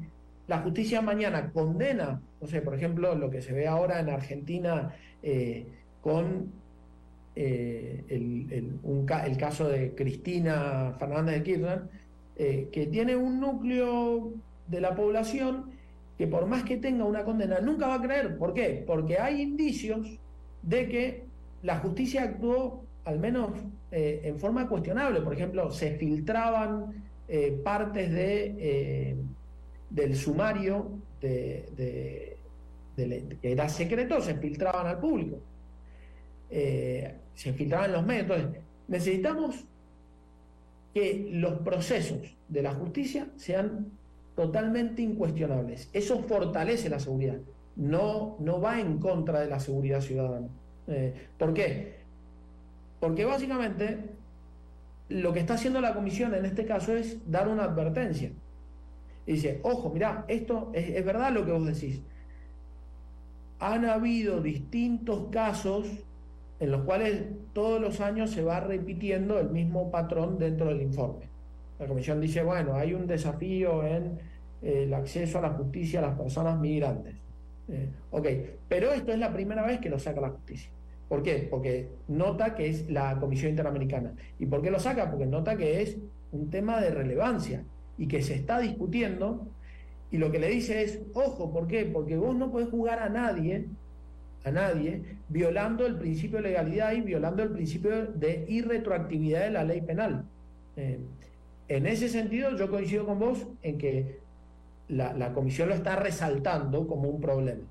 la 0.47 0.60
justicia 0.60 1.01
mañana 1.01 1.51
condena, 1.51 2.21
no 2.41 2.47
sé, 2.47 2.62
por 2.62 2.73
ejemplo, 2.73 3.15
lo 3.15 3.29
que 3.29 3.41
se 3.41 3.53
ve 3.53 3.67
ahora 3.67 3.99
en 3.99 4.10
Argentina 4.10 4.95
eh, 5.21 5.67
con 6.01 6.51
eh, 7.36 8.03
el, 8.07 9.38
caso 9.38 9.67
de 9.67 9.93
Cristina 9.93 10.95
Fernández 10.97 11.36
de 11.36 11.43
Kirchner, 11.43 11.81
eh, 12.38 12.69
que 12.71 12.88
tiene 12.88 13.15
un 13.15 13.39
núcleo 13.41 14.31
de 14.67 14.81
la 14.81 14.95
población 14.95 15.71
que 16.17 16.27
por 16.27 16.47
más 16.47 16.63
que 16.63 16.77
tenga 16.77 17.03
una 17.03 17.23
condena, 17.23 17.60
nunca 17.60 17.88
va 17.88 17.95
a 17.95 18.01
creer. 18.01 18.38
¿Por 18.38 18.53
qué? 18.53 18.83
Porque 18.88 19.19
hay 19.19 19.41
indicios 19.41 20.17
de 20.63 20.88
que 20.88 21.23
la 21.62 21.77
justicia 21.79 22.23
actuó, 22.23 22.86
al 23.05 23.19
menos 23.19 23.51
en 23.91 24.39
forma 24.39 24.67
cuestionable. 24.67 25.21
Por 25.21 25.33
ejemplo, 25.33 25.69
se 25.69 25.91
filtraban 25.91 27.03
partes 27.63 28.12
de, 28.12 29.15
del 29.89 30.15
sumario 30.15 30.91
de, 31.21 32.38
que 32.95 33.52
era 33.52 33.69
secreto, 33.69 34.21
se 34.21 34.36
filtraban 34.36 34.88
al 34.88 35.00
público. 35.00 35.39
se 36.50 37.54
filtraban 37.54 37.91
los 37.91 38.06
medios. 38.06 38.23
Entonces, 38.23 38.62
necesitamos 38.88 39.65
que 40.93 41.30
los 41.32 41.60
procesos 41.60 42.36
de 42.47 42.62
la 42.62 42.73
justicia 42.73 43.28
sean 43.36 43.91
totalmente 44.36 45.02
incuestionables. 45.02 45.89
Eso 45.93 46.19
fortalece 46.23 46.89
la 46.89 47.00
seguridad, 47.00 47.38
no, 47.76 48.38
no 48.39 48.62
va 48.62 48.80
en 48.80 49.00
contra 49.00 49.41
de 49.41 49.47
la 49.47 49.60
seguridad 49.60 50.02
ciudadana. 50.02 50.47
Eh, 50.88 51.28
¿Por 51.38 51.54
qué? 51.54 51.97
Porque 53.00 53.26
básicamente 53.26 53.97
lo 55.10 55.34
que 55.34 55.39
está 55.39 55.56
haciendo 55.56 55.82
la 55.82 55.93
comisión 55.93 56.34
en 56.34 56.45
este 56.45 56.65
caso 56.65 56.95
es 56.95 57.19
dar 57.30 57.47
una 57.47 57.63
advertencia. 57.63 58.32
Dice, 59.33 59.59
ojo, 59.63 59.91
mira, 59.93 60.25
esto 60.27 60.71
es, 60.73 61.03
verdad 61.03 61.31
lo 61.31 61.45
que 61.45 61.51
vos 61.51 61.65
decís. 61.65 62.01
Han 63.59 63.85
habido 63.85 64.41
distintos 64.41 65.27
casos 65.31 65.87
en 66.59 66.71
los 66.71 66.81
cuales 66.83 67.23
todos 67.53 67.81
los 67.81 67.99
años 67.99 68.31
se 68.31 68.43
va 68.43 68.59
repitiendo 68.59 69.39
el 69.39 69.49
mismo 69.49 69.91
patrón 69.91 70.39
dentro 70.39 70.67
del 70.67 70.81
informe. 70.81 71.25
La 71.79 71.87
comisión 71.87 72.21
dice, 72.21 72.41
bueno, 72.43 72.75
hay 72.75 72.93
un 72.93 73.05
desafío 73.05 73.85
en 73.85 74.19
el 74.62 74.93
acceso 74.93 75.39
a 75.39 75.41
la 75.41 75.49
justicia 75.49 75.99
a 75.99 76.04
las 76.04 76.17
personas 76.17 76.60
migrantes. 76.60 77.15
Eh, 77.69 77.89
ok, 78.12 78.27
pero 78.67 78.93
esto 78.93 79.12
es 79.12 79.19
la 79.19 79.33
primera 79.33 79.65
vez 79.65 79.79
que 79.79 79.89
lo 79.89 79.99
saca 79.99 80.21
la 80.21 80.29
justicia. 80.29 80.71
¿Por 81.10 81.21
qué? 81.21 81.47
Porque 81.49 81.89
nota 82.08 82.56
que 82.56 82.67
es 82.67 82.89
la 82.89 83.19
Comisión 83.19 83.52
Interamericana. 83.52 84.13
¿Y 84.39 84.45
por 84.45 84.62
qué 84.62 84.71
lo 84.71 84.79
saca? 84.79 85.10
Porque 85.10 85.25
nota 85.25 85.56
que 85.56 85.81
es 85.81 85.97
un 86.31 86.49
tema 86.49 86.81
de 86.81 86.91
relevancia 86.91 87.63
y 87.98 88.08
que 88.08 88.21
se 88.21 88.35
está 88.35 88.60
discutiendo 88.60 89.48
y 90.12 90.17
lo 90.17 90.31
que 90.31 90.39
le 90.39 90.50
dice 90.50 90.83
es, 90.83 91.00
ojo, 91.13 91.52
¿por 91.52 91.67
qué? 91.67 91.85
Porque 91.85 92.15
vos 92.15 92.35
no 92.35 92.52
podés 92.52 92.69
jugar 92.69 93.00
a 93.00 93.10
nadie, 93.10 93.65
a 94.45 94.52
nadie, 94.52 95.04
violando 95.27 95.85
el 95.85 95.98
principio 95.98 96.37
de 96.37 96.50
legalidad 96.50 96.93
y 96.93 97.02
violando 97.02 97.43
el 97.43 97.50
principio 97.50 98.06
de 98.06 98.45
irretroactividad 98.48 99.41
de 99.41 99.52
la 99.52 99.63
ley 99.65 99.81
penal. 99.81 100.23
Eh, 100.77 101.00
en 101.67 101.85
ese 101.85 102.08
sentido, 102.08 102.56
yo 102.56 102.69
coincido 102.69 103.06
con 103.06 103.19
vos 103.19 103.45
en 103.62 103.77
que 103.77 104.19
la, 104.87 105.33
comisión 105.33 105.67
lo 105.67 105.75
está 105.75 105.98
resaltando 105.98 106.87
como 106.87 107.10
un 107.10 107.19
problema. 107.19 107.63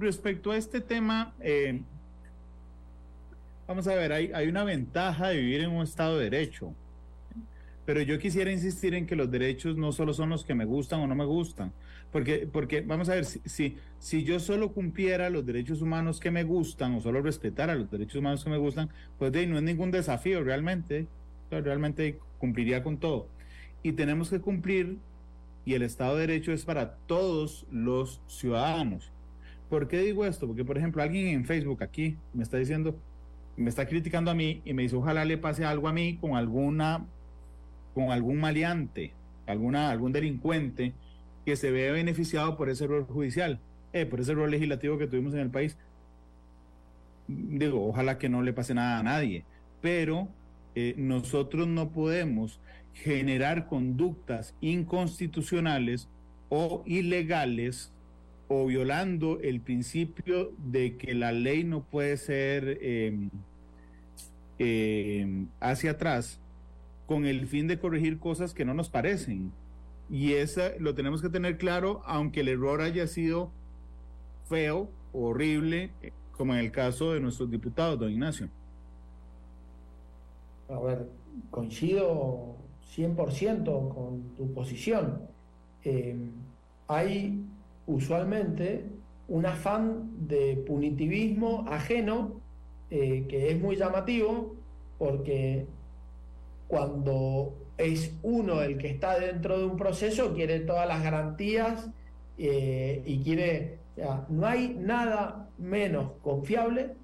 respecto 0.00 0.50
a 0.50 0.56
este 0.56 0.80
tema, 0.80 1.32
eh, 1.38 1.80
vamos 3.70 3.86
a 3.86 3.94
ver, 3.94 4.12
hay, 4.12 4.32
hay 4.34 4.48
una 4.48 4.64
ventaja 4.64 5.28
de 5.28 5.36
vivir 5.36 5.60
en 5.60 5.70
un 5.70 5.84
Estado 5.84 6.18
de 6.18 6.28
Derecho. 6.28 6.74
Pero 7.86 8.02
yo 8.02 8.18
quisiera 8.18 8.50
insistir 8.50 8.94
en 8.94 9.06
que 9.06 9.14
los 9.14 9.30
derechos 9.30 9.76
no 9.76 9.92
solo 9.92 10.12
son 10.12 10.30
los 10.30 10.44
que 10.44 10.56
me 10.56 10.64
gustan 10.64 10.98
o 10.98 11.06
no 11.06 11.14
me 11.14 11.24
gustan. 11.24 11.72
Porque, 12.10 12.48
porque 12.52 12.80
vamos 12.80 13.08
a 13.08 13.14
ver, 13.14 13.24
si, 13.24 13.76
si, 14.00 14.24
yo 14.24 14.40
solo 14.40 14.72
cumpliera 14.72 15.30
los 15.30 15.46
derechos 15.46 15.82
humanos 15.82 16.18
que 16.18 16.32
me 16.32 16.42
gustan 16.42 16.96
o 16.96 17.00
solo 17.00 17.22
respetara 17.22 17.76
los 17.76 17.88
derechos 17.88 18.16
humanos 18.16 18.42
que 18.42 18.50
me 18.50 18.58
gustan, 18.58 18.90
pues 19.20 19.30
de, 19.30 19.46
no 19.46 19.56
es 19.56 19.62
ningún 19.62 19.92
desafío 19.92 20.42
realmente. 20.42 21.06
Realmente 21.52 22.18
cumpliría 22.38 22.82
con 22.82 22.98
todo. 22.98 23.28
Y 23.84 23.92
tenemos 23.92 24.30
que 24.30 24.40
cumplir, 24.40 24.98
y 25.64 25.74
el 25.74 25.82
Estado 25.82 26.16
de 26.16 26.26
Derecho 26.26 26.50
es 26.50 26.64
para 26.64 26.96
todos 27.06 27.68
los 27.70 28.20
ciudadanos. 28.26 29.12
¿Por 29.68 29.86
qué 29.86 29.98
digo 30.00 30.26
esto? 30.26 30.48
Porque, 30.48 30.64
por 30.64 30.76
ejemplo, 30.76 31.04
alguien 31.04 31.28
en 31.28 31.44
Facebook 31.44 31.84
aquí 31.84 32.16
me 32.34 32.42
está 32.42 32.56
diciendo, 32.56 32.98
me 33.56 33.68
está 33.68 33.86
criticando 33.86 34.30
a 34.30 34.34
mí 34.34 34.62
y 34.64 34.74
me 34.74 34.82
dice, 34.82 34.96
ojalá 34.96 35.24
le 35.24 35.38
pase 35.38 35.64
algo 35.64 35.88
a 35.88 35.92
mí 35.92 36.16
con 36.16 36.36
alguna, 36.36 37.06
con 37.94 38.10
algún 38.10 38.38
maleante, 38.38 39.12
alguna, 39.46 39.90
algún 39.90 40.12
delincuente 40.12 40.94
que 41.44 41.56
se 41.56 41.70
vea 41.70 41.92
beneficiado 41.92 42.56
por 42.56 42.70
ese 42.70 42.84
error 42.84 43.06
judicial, 43.06 43.60
eh, 43.92 44.06
por 44.06 44.20
ese 44.20 44.32
error 44.32 44.48
legislativo 44.48 44.98
que 44.98 45.06
tuvimos 45.06 45.34
en 45.34 45.40
el 45.40 45.50
país. 45.50 45.76
Digo, 47.28 47.86
ojalá 47.86 48.18
que 48.18 48.28
no 48.28 48.42
le 48.42 48.52
pase 48.52 48.74
nada 48.74 48.98
a 48.98 49.02
nadie, 49.02 49.44
pero 49.80 50.28
eh, 50.74 50.94
nosotros 50.96 51.66
no 51.66 51.90
podemos 51.90 52.60
generar 52.92 53.66
conductas 53.66 54.54
inconstitucionales 54.60 56.08
o 56.48 56.82
ilegales 56.86 57.92
o 58.52 58.66
violando 58.66 59.38
el 59.38 59.60
principio 59.60 60.50
de 60.58 60.96
que 60.96 61.14
la 61.14 61.30
ley 61.30 61.62
no 61.62 61.84
puede 61.84 62.16
ser 62.16 62.78
em, 62.82 63.30
em, 64.58 65.46
hacia 65.60 65.92
atrás 65.92 66.40
con 67.06 67.26
el 67.26 67.46
fin 67.46 67.68
de 67.68 67.78
corregir 67.78 68.18
cosas 68.18 68.52
que 68.52 68.64
no 68.64 68.74
nos 68.74 68.90
parecen. 68.90 69.52
Y 70.10 70.32
eso 70.32 70.62
lo 70.80 70.96
tenemos 70.96 71.22
que 71.22 71.28
tener 71.28 71.58
claro, 71.58 72.02
aunque 72.04 72.40
el 72.40 72.48
error 72.48 72.80
haya 72.80 73.06
sido 73.06 73.52
feo, 74.48 74.90
horrible, 75.12 75.92
como 76.32 76.52
en 76.52 76.58
el 76.58 76.72
caso 76.72 77.12
de 77.12 77.20
nuestros 77.20 77.52
diputados, 77.52 78.00
don 78.00 78.10
Ignacio. 78.10 78.48
A 80.68 80.80
ver, 80.80 81.08
coincido 81.52 82.56
100% 82.96 83.94
con 83.94 84.22
tu 84.36 84.52
posición. 84.52 85.20
Eh, 85.84 86.16
hay 86.88 87.44
usualmente 87.86 88.84
un 89.28 89.46
afán 89.46 90.10
de 90.26 90.62
punitivismo 90.66 91.64
ajeno 91.68 92.40
eh, 92.90 93.26
que 93.28 93.50
es 93.50 93.60
muy 93.60 93.76
llamativo 93.76 94.56
porque 94.98 95.66
cuando 96.68 97.54
es 97.78 98.12
uno 98.22 98.62
el 98.62 98.76
que 98.78 98.88
está 98.88 99.18
dentro 99.18 99.58
de 99.58 99.64
un 99.64 99.76
proceso 99.76 100.34
quiere 100.34 100.60
todas 100.60 100.86
las 100.86 101.02
garantías 101.02 101.88
eh, 102.38 103.02
y 103.04 103.20
quiere, 103.22 103.78
no 104.28 104.46
hay 104.46 104.76
nada 104.78 105.48
menos 105.58 106.12
confiable 106.22 106.94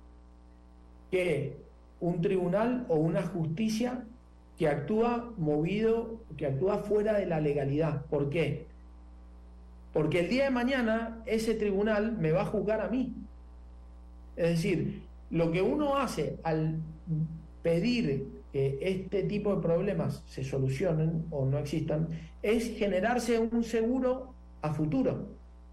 que 1.11 1.57
un 2.01 2.21
tribunal 2.21 2.87
o 2.89 2.97
una 2.97 3.23
justicia 3.23 4.05
que 4.59 4.69
actúa 4.69 5.33
movido, 5.37 6.21
que 6.37 6.47
actúa 6.47 6.79
fuera 6.79 7.19
de 7.19 7.27
la 7.27 7.41
legalidad. 7.41 8.07
¿Por 8.07 8.31
qué? 8.31 8.66
Porque 9.97 10.21
el 10.21 10.29
día 10.29 10.45
de 10.45 10.51
mañana 10.51 11.23
ese 11.25 11.55
tribunal 11.55 12.19
me 12.19 12.31
va 12.31 12.43
a 12.43 12.45
juzgar 12.45 12.83
a 12.83 12.89
mí. 12.89 13.15
Es 14.37 14.51
decir, 14.51 15.05
lo 15.31 15.51
que 15.51 15.63
uno 15.63 15.97
hace 15.97 16.37
al 16.43 16.77
pedir 17.63 18.29
que 18.53 18.79
este 18.83 19.23
tipo 19.23 19.57
de 19.57 19.63
problemas 19.63 20.23
se 20.27 20.45
solucionen 20.45 21.25
o 21.31 21.47
no 21.47 21.57
existan 21.57 22.09
es 22.43 22.77
generarse 22.77 23.39
un 23.39 23.65
seguro 23.65 24.35
a 24.61 24.75
futuro. 24.75 25.29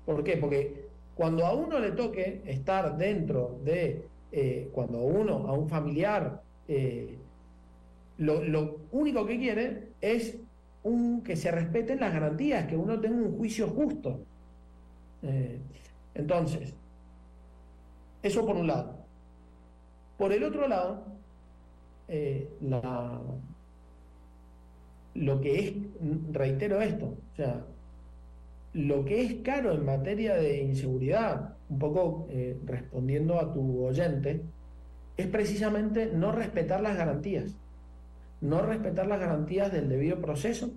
¿Por 0.06 0.24
qué? 0.24 0.38
Porque 0.38 0.86
cuando 1.16 1.46
a 1.46 1.54
uno 1.54 1.78
le 1.80 1.92
toque 1.92 2.44
estar 2.46 2.98
dentro 2.98 3.60
de, 3.66 4.06
eh, 4.32 4.70
cuando 4.72 5.00
uno, 5.00 5.50
a 5.50 5.52
un 5.52 5.68
familiar, 5.68 6.42
eh, 6.70 7.18
lo, 8.20 8.78
único 8.94 9.26
que 9.26 9.38
quiere 9.38 9.90
es 10.00 10.38
un, 10.84 11.22
que 11.22 11.36
se 11.36 11.52
respeten 11.52 12.00
las 12.00 12.14
garantías, 12.14 12.68
que 12.68 12.76
uno 12.76 13.00
tenga 13.00 13.18
un 13.18 13.38
juicio 13.38 13.68
justo. 13.70 14.26
Eh, 15.22 15.60
entonces, 16.14 16.74
eso 18.22 18.46
por 18.46 18.56
un 18.56 18.68
lado. 18.68 18.98
Por 20.18 20.32
el 20.34 20.44
otro 20.44 20.68
lado, 20.68 21.06
eh, 22.08 22.50
la, 22.62 23.20
lo 25.16 25.42
que 25.42 25.60
es, 25.60 25.74
reitero 26.32 26.82
esto, 26.82 27.06
o 27.06 27.36
sea, 27.36 27.66
lo 28.74 29.06
que 29.06 29.22
es 29.22 29.36
caro 29.44 29.74
en 29.74 29.86
materia 29.86 30.36
de 30.36 30.62
inseguridad, 30.62 31.56
un 31.70 31.80
poco 31.80 32.28
eh, 32.30 32.58
respondiendo 32.66 33.40
a 33.40 33.52
tu 33.54 33.86
oyente, 33.86 34.42
es 35.16 35.28
precisamente 35.28 36.08
no 36.08 36.32
respetar 36.32 36.82
las 36.82 36.98
garantías 36.98 37.56
no 38.44 38.62
respetar 38.62 39.08
las 39.08 39.22
garantías 39.22 39.72
del 39.72 39.88
debido 39.88 40.20
proceso 40.20 40.70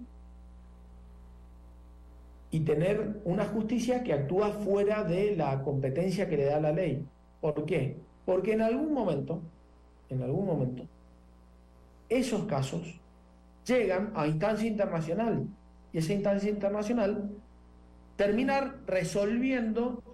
y 2.53 2.61
tener 2.61 3.21
una 3.25 3.45
justicia 3.45 4.05
que 4.05 4.13
actúa 4.13 4.51
fuera 4.51 5.03
de 5.03 5.35
la 5.35 5.63
competencia 5.63 6.29
que 6.29 6.37
le 6.37 6.45
da 6.45 6.61
la 6.61 6.71
ley. 6.71 7.05
¿Por 7.41 7.67
qué? 7.67 7.97
Porque 8.25 8.53
en 8.53 8.63
algún 8.63 8.95
momento, 8.95 9.43
en 10.09 10.23
algún 10.23 10.47
momento, 10.47 10.85
esos 12.09 12.45
casos 12.45 13.01
llegan 13.67 14.13
a 14.15 14.29
instancia 14.29 14.69
internacional 14.69 15.49
y 15.93 15.99
esa 15.99 16.13
instancia 16.13 16.49
internacional 16.49 17.31
terminar 18.15 18.77
resolviendo 18.87 20.05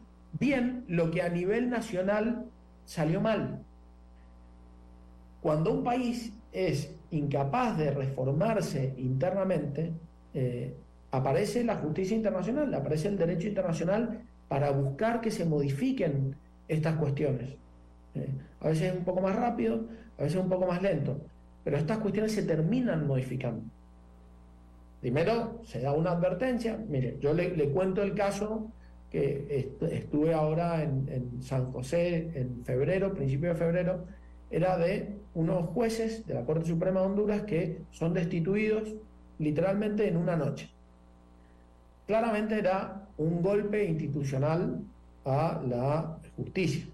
bien 0.40 0.86
lo 0.88 1.10
que 1.10 1.20
a 1.20 1.28
nivel 1.28 1.68
nacional 1.68 2.46
salió 2.86 3.20
mal. 3.20 3.62
Cuando 5.42 5.70
un 5.70 5.84
país 5.84 6.32
es 6.50 6.94
incapaz 7.12 7.76
de 7.78 7.90
reformarse 7.90 8.94
internamente, 8.96 9.92
eh, 10.34 10.74
aparece 11.10 11.62
la 11.62 11.76
justicia 11.76 12.16
internacional, 12.16 12.72
aparece 12.74 13.08
el 13.08 13.18
derecho 13.18 13.48
internacional 13.48 14.22
para 14.48 14.70
buscar 14.70 15.20
que 15.20 15.30
se 15.30 15.44
modifiquen 15.44 16.34
estas 16.68 16.96
cuestiones. 16.96 17.54
Eh, 18.14 18.28
a 18.60 18.68
veces 18.68 18.92
es 18.92 18.98
un 18.98 19.04
poco 19.04 19.20
más 19.20 19.36
rápido, 19.36 19.84
a 20.18 20.22
veces 20.22 20.40
un 20.40 20.48
poco 20.48 20.66
más 20.66 20.80
lento, 20.82 21.20
pero 21.64 21.76
estas 21.76 21.98
cuestiones 21.98 22.32
se 22.32 22.42
terminan 22.44 23.06
modificando. 23.06 23.62
Primero 25.00 25.60
se 25.64 25.80
da 25.80 25.92
una 25.92 26.12
advertencia, 26.12 26.78
mire, 26.88 27.16
yo 27.20 27.34
le, 27.34 27.68
cuento 27.70 28.02
el 28.02 28.14
caso 28.14 28.70
que 29.10 29.70
estuve 29.90 30.32
ahora 30.32 30.82
en, 30.82 31.06
en 31.10 31.42
San 31.42 31.70
José 31.72 32.30
en 32.34 32.64
febrero, 32.64 33.12
principio 33.12 33.50
de 33.50 33.56
febrero, 33.56 34.06
era 34.50 34.78
de 34.78 35.21
unos 35.34 35.66
jueces 35.70 36.26
de 36.26 36.34
la 36.34 36.44
Corte 36.44 36.66
Suprema 36.66 37.00
de 37.00 37.06
Honduras 37.06 37.42
que 37.42 37.82
son 37.90 38.12
destituidos 38.12 38.94
literalmente 39.38 40.06
en 40.06 40.16
una 40.16 40.36
noche. 40.36 40.68
Claramente 42.06 42.58
era 42.58 43.06
un 43.16 43.42
golpe 43.42 43.84
institucional 43.84 44.80
a 45.24 45.62
la 45.66 46.18
justicia. 46.36 46.84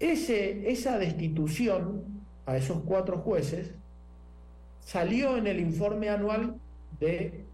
Ese, 0.00 0.70
esa 0.70 0.98
destitución 0.98 2.02
a 2.46 2.56
esos 2.56 2.82
cuatro 2.82 3.18
jueces 3.18 3.74
salió 4.80 5.36
en 5.36 5.46
el 5.46 5.60
informe 5.60 6.08
anual 6.08 6.56
de, 7.00 7.44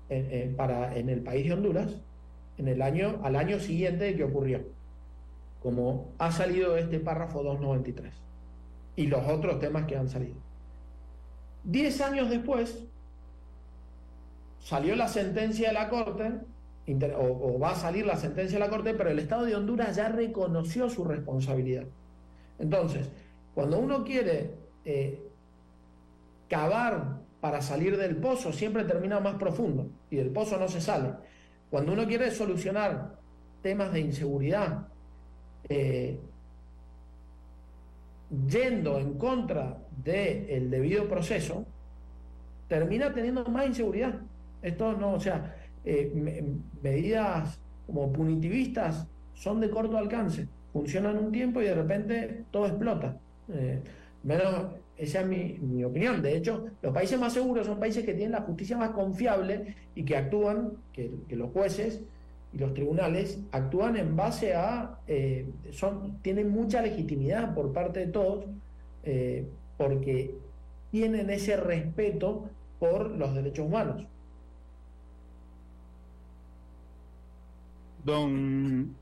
para, 0.57 0.96
en 0.96 1.09
el 1.09 1.20
país 1.20 1.46
de 1.46 1.55
Honduras 1.55 1.96
en 2.59 2.68
el 2.68 2.82
año, 2.82 3.20
al 3.22 3.36
año 3.36 3.59
siguiente 3.59 4.14
que 4.16 4.24
ocurrió, 4.24 4.61
como 5.62 6.12
ha 6.18 6.30
salido 6.30 6.76
este 6.76 7.01
párrafo 7.01 7.42
293 7.42 8.30
y 8.97 9.07
los 9.07 9.26
otros 9.26 9.59
temas 9.59 9.86
que 9.86 9.97
han 9.97 10.09
salido. 10.09 10.36
Diez 11.64 12.01
años 12.01 12.30
después, 12.30 12.84
salió 14.59 14.97
la 14.97 15.09
sentencia 15.09 15.68
de 15.68 15.74
la 15.74 15.88
Corte, 15.88 16.32
o, 17.16 17.59
va 17.59 17.70
a 17.70 17.74
salir 17.74 18.07
la 18.07 18.16
sentencia 18.16 18.59
de 18.59 18.64
la 18.64 18.70
Corte, 18.70 18.95
pero 18.95 19.11
el 19.11 19.18
Estado 19.18 19.45
de 19.45 19.55
Honduras 19.55 19.97
ya 19.97 20.09
reconoció 20.09 20.88
su 20.88 21.05
responsabilidad. 21.05 21.84
Entonces, 22.59 23.11
cuando 23.55 23.78
uno 23.78 24.05
quiere 24.05 24.55
eh, 24.84 25.22
cavar 26.49 27.20
para 27.41 27.62
salir 27.62 27.97
del 27.97 28.16
pozo, 28.16 28.53
siempre 28.53 28.84
termina 28.84 29.20
más 29.20 29.36
profundo 29.36 29.88
y 30.11 30.16
del 30.16 30.30
pozo 30.30 30.59
no 30.59 30.68
se 30.68 30.80
sale. 30.80 31.14
Cuando 31.70 31.93
uno 31.93 32.07
quiere 32.07 32.30
solucionar 32.30 33.18
temas 33.62 33.93
de 33.93 34.01
inseguridad, 34.01 34.88
eh, 35.68 36.18
yendo 38.49 38.99
en 38.99 39.14
contra 39.14 39.78
del 40.05 40.70
debido 40.70 41.09
proceso, 41.09 41.64
termina 42.68 43.12
teniendo 43.12 43.45
más 43.47 43.66
inseguridad. 43.66 44.20
Esto 44.62 44.93
no, 44.93 45.14
o 45.14 45.20
sea, 45.20 45.57
eh, 45.85 46.55
medidas 46.83 47.59
como 47.87 48.12
punitivistas 48.12 49.07
son 49.35 49.61
de 49.61 49.70
corto 49.70 49.97
alcance, 49.97 50.47
funcionan 50.72 51.18
un 51.18 51.33
tiempo 51.33 51.61
y 51.61 51.64
de 51.64 51.74
repente 51.74 52.45
todo 52.51 52.66
explota. 52.66 53.16
Eh, 53.53 53.81
Menos 54.22 54.66
esa 54.97 55.20
es 55.22 55.26
mi, 55.26 55.83
opinión. 55.83 56.20
De 56.20 56.37
hecho, 56.37 56.66
los 56.83 56.93
países 56.93 57.18
más 57.18 57.33
seguros 57.33 57.66
son 57.66 57.81
países 57.81 58.05
que 58.05 58.12
tienen 58.12 58.33
la 58.33 58.43
justicia 58.43 58.76
más 58.76 58.91
confiable 58.91 59.74
y 59.95 60.05
que 60.05 60.16
actúan, 60.16 60.72
que, 60.93 61.11
los 61.31 61.51
jueces 61.53 62.03
y 62.53 62.59
los 62.59 62.74
tribunales 62.74 63.38
actúan 63.53 63.96
en 63.96 64.16
base 64.16 64.55
a, 64.55 64.98
eh, 65.07 65.48
son, 65.70 66.18
tienen 66.22 66.51
mucha 66.51 66.82
legitimidad 66.82 67.55
por 67.55 67.72
parte 67.72 68.01
de 68.01 68.07
todos, 68.07 68.46
eh, 69.05 69.46
porque 69.76 70.34
tienen 70.90 71.30
ese 71.30 71.57
respeto 71.57 72.51
por 72.78 73.11
los 73.11 73.34
derechos 73.34 73.66
humanos. 73.66 74.07
Don 78.05 78.96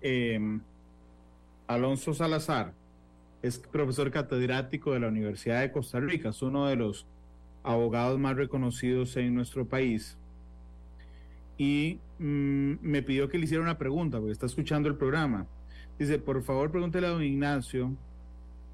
em, 0.00 0.60
Alonso 1.66 2.14
Salazar 2.14 2.72
es 3.42 3.58
profesor 3.58 4.10
catedrático 4.10 4.92
de 4.92 5.00
la 5.00 5.08
Universidad 5.08 5.60
de 5.60 5.70
Costa 5.70 6.00
Rica, 6.00 6.30
es 6.30 6.42
uno 6.42 6.66
de 6.66 6.76
los 6.76 7.06
abogados 7.62 8.18
más 8.18 8.36
reconocidos 8.36 9.16
en 9.16 9.34
nuestro 9.34 9.66
país. 9.66 10.16
Y 11.58 11.98
mm, 12.18 12.74
me 12.80 13.02
pidió 13.02 13.28
que 13.28 13.38
le 13.38 13.44
hiciera 13.44 13.62
una 13.62 13.78
pregunta, 13.78 14.18
porque 14.18 14.32
está 14.32 14.46
escuchando 14.46 14.88
el 14.88 14.96
programa. 14.96 15.46
Dice, 15.98 16.18
por 16.18 16.42
favor, 16.42 16.70
pregúntele 16.70 17.06
a 17.06 17.10
don 17.10 17.22
Ignacio. 17.22 17.92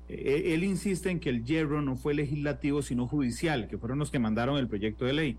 Eh, 0.09 0.55
él 0.55 0.64
insiste 0.64 1.11
en 1.11 1.20
que 1.20 1.31
el 1.31 1.45
hierro 1.45 1.83
no 1.83 1.97
fue 1.97 2.14
legislativo, 2.14 2.83
sino 2.83 3.07
judicial, 3.07 3.68
que 3.68 3.79
fueron 3.79 3.99
los 3.99 4.11
que 4.11 4.18
mandaron 4.18 4.57
el 4.57 4.68
proyecto 4.68 5.05
de 5.05 5.12
ley. 5.12 5.39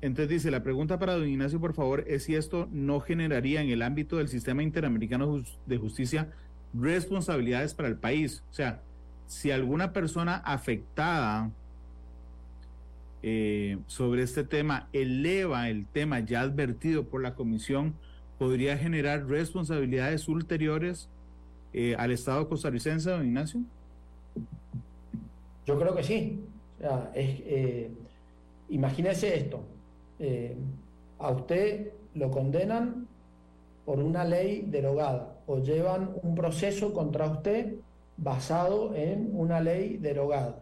Entonces 0.00 0.28
dice, 0.28 0.50
la 0.50 0.62
pregunta 0.62 0.98
para 0.98 1.14
don 1.14 1.28
Ignacio, 1.28 1.60
por 1.60 1.74
favor, 1.74 2.04
es 2.06 2.24
si 2.24 2.36
esto 2.36 2.68
no 2.70 3.00
generaría 3.00 3.60
en 3.62 3.70
el 3.70 3.82
ámbito 3.82 4.18
del 4.18 4.28
sistema 4.28 4.62
interamericano 4.62 5.42
de 5.66 5.76
justicia 5.78 6.30
responsabilidades 6.74 7.74
para 7.74 7.88
el 7.88 7.96
país. 7.96 8.44
O 8.50 8.54
sea, 8.54 8.80
si 9.26 9.50
alguna 9.50 9.92
persona 9.92 10.36
afectada 10.36 11.50
eh, 13.22 13.78
sobre 13.86 14.22
este 14.22 14.44
tema 14.44 14.88
eleva 14.92 15.68
el 15.68 15.86
tema 15.86 16.20
ya 16.20 16.42
advertido 16.42 17.04
por 17.04 17.22
la 17.22 17.34
comisión, 17.34 17.94
podría 18.38 18.78
generar 18.78 19.26
responsabilidades 19.26 20.28
ulteriores 20.28 21.08
eh, 21.72 21.96
al 21.98 22.12
Estado 22.12 22.48
costarricense, 22.48 23.10
don 23.10 23.26
Ignacio? 23.26 23.60
Yo 25.66 25.78
creo 25.78 25.94
que 25.94 26.02
sí. 26.02 26.40
O 26.78 26.80
sea, 26.80 27.10
eh, 27.14 27.90
imagínese 28.68 29.36
esto. 29.36 29.64
a 31.18 31.30
usted 31.30 31.92
lo 32.14 32.30
condenan 32.30 33.06
por 33.84 33.98
una 33.98 34.24
ley 34.24 34.64
derogada 34.66 35.36
o 35.46 35.58
llevan 35.58 36.10
un 36.22 36.34
proceso 36.34 36.92
contra 36.92 37.26
usted 37.26 37.74
basado 38.16 38.94
en 38.94 39.30
una 39.32 39.60
ley 39.60 39.96
derogada. 39.96 40.60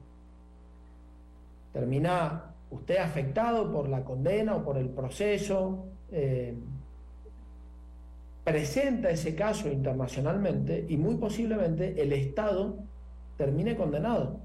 Termina 1.76 2.54
usted 2.70 2.96
afectado 2.96 3.70
por 3.70 3.86
la 3.90 4.02
condena 4.02 4.56
o 4.56 4.64
por 4.64 4.78
el 4.78 4.88
proceso, 4.88 5.84
eh, 6.10 6.54
presenta 8.42 9.10
ese 9.10 9.34
caso 9.34 9.68
internacionalmente 9.70 10.86
y 10.88 10.96
muy 10.96 11.16
posiblemente 11.16 12.00
el 12.00 12.14
Estado 12.14 12.78
termine 13.36 13.76
condenado. 13.76 14.40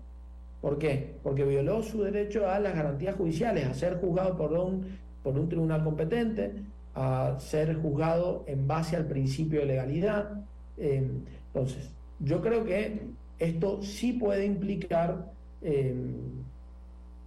¿Por 0.59 0.77
qué? 0.77 1.15
Porque 1.23 1.45
violó 1.45 1.81
su 1.81 2.03
derecho 2.03 2.49
a 2.49 2.59
las 2.59 2.75
garantías 2.75 3.15
judiciales, 3.15 3.65
a 3.65 3.73
ser 3.75 4.01
juzgado 4.01 4.35
por 4.35 4.51
un, 4.51 4.97
por 5.23 5.39
un 5.39 5.47
tribunal 5.47 5.85
competente, 5.85 6.51
a 6.95 7.37
ser 7.39 7.75
juzgado 7.75 8.43
en 8.45 8.67
base 8.67 8.97
al 8.97 9.05
principio 9.05 9.61
de 9.61 9.67
legalidad. 9.67 10.33
Eh, 10.77 11.09
entonces, 11.47 11.89
yo 12.19 12.41
creo 12.41 12.65
que 12.65 12.99
esto 13.39 13.81
sí 13.81 14.11
puede 14.11 14.43
implicar 14.45 15.31
eh, 15.61 15.95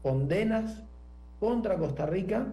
condenas 0.04 0.84
contra 1.40 1.76
Costa 1.76 2.06
Rica 2.06 2.46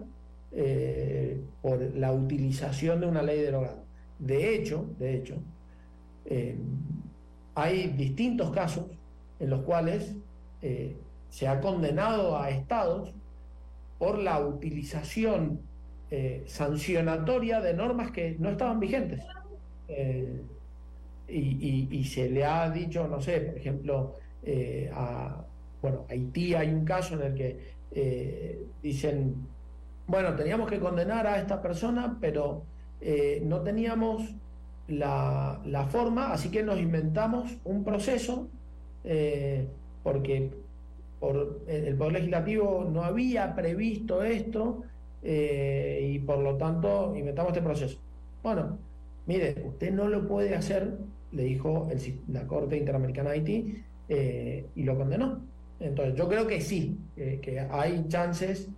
eh, 0.50 1.40
por 1.62 1.80
la 1.94 2.12
utilización 2.12 3.00
de 3.00 3.06
una 3.06 3.22
ley 3.22 3.40
derogada. 3.40 3.84
De 4.18 4.56
hecho, 4.56 4.86
de 4.98 5.14
hecho, 5.16 5.36
hay 7.54 7.88
distintos 7.88 8.50
casos 8.50 8.86
en 9.38 9.50
los 9.50 9.62
cuales 9.62 10.14
se 11.28 11.48
ha 11.48 11.60
condenado 11.60 12.38
a 12.38 12.50
estados 12.50 13.12
por 13.98 14.18
la 14.18 14.40
utilización 14.40 15.60
eh, 16.14 16.42
sancionatoria 16.46 17.62
de 17.62 17.72
normas 17.72 18.10
que 18.10 18.36
no 18.38 18.50
estaban 18.50 18.78
vigentes. 18.78 19.24
Eh, 19.88 20.42
y, 21.26 22.04
se 22.04 22.28
le 22.28 22.44
ha 22.44 22.68
dicho, 22.68 23.08
no 23.08 23.18
sé, 23.22 23.40
por 23.40 23.56
ejemplo, 23.56 24.16
eh, 24.42 24.90
a 24.92 25.42
bueno, 25.82 26.06
Haití 26.08 26.54
hay 26.54 26.68
un 26.68 26.84
caso 26.84 27.14
en 27.14 27.22
el 27.22 27.34
que 27.34 27.72
dicen, 28.82 29.34
bueno, 30.06 30.34
teníamos 30.34 30.70
que 30.70 30.78
condenar 30.78 31.26
a 31.26 31.38
esta 31.38 31.60
persona, 31.60 32.16
pero 32.20 32.62
no 33.42 33.60
teníamos 33.60 34.34
la, 34.88 35.60
la, 35.66 35.86
forma, 35.86 36.32
así 36.32 36.50
que 36.50 36.62
nos 36.62 36.78
inventamos 36.78 37.58
un 37.64 37.84
proceso, 37.84 38.48
porque 40.02 40.52
por 41.20 41.60
el 41.66 41.96
Poder 41.96 42.12
Legislativo 42.14 42.88
no 42.90 43.02
había 43.02 43.54
previsto 43.54 44.22
esto, 44.22 44.84
eh, 45.22 46.10
y 46.14 46.18
por 46.18 46.38
lo 46.38 46.56
tanto 46.56 47.14
inventamos 47.16 47.52
este 47.52 47.62
proceso. 47.62 47.98
Bueno, 48.42 48.78
mire, 49.26 49.54
usted 49.64 49.92
no 49.92 50.08
lo 50.08 50.26
puede 50.26 50.54
hacer, 50.54 50.98
le 51.30 51.44
dijo 51.44 51.88
la 52.28 52.46
Corte 52.46 52.76
Interamericana 52.76 53.30
de 53.30 53.36
Haití 53.36 53.84
eh, 54.08 54.66
y 54.74 54.82
lo 54.82 54.96
condenó. 54.96 55.40
Entonces, 55.82 56.14
yo 56.14 56.28
creo 56.28 56.46
que 56.46 56.60
sí, 56.60 56.98
que 57.16 57.66
hay 57.70 58.06
chances 58.08 58.68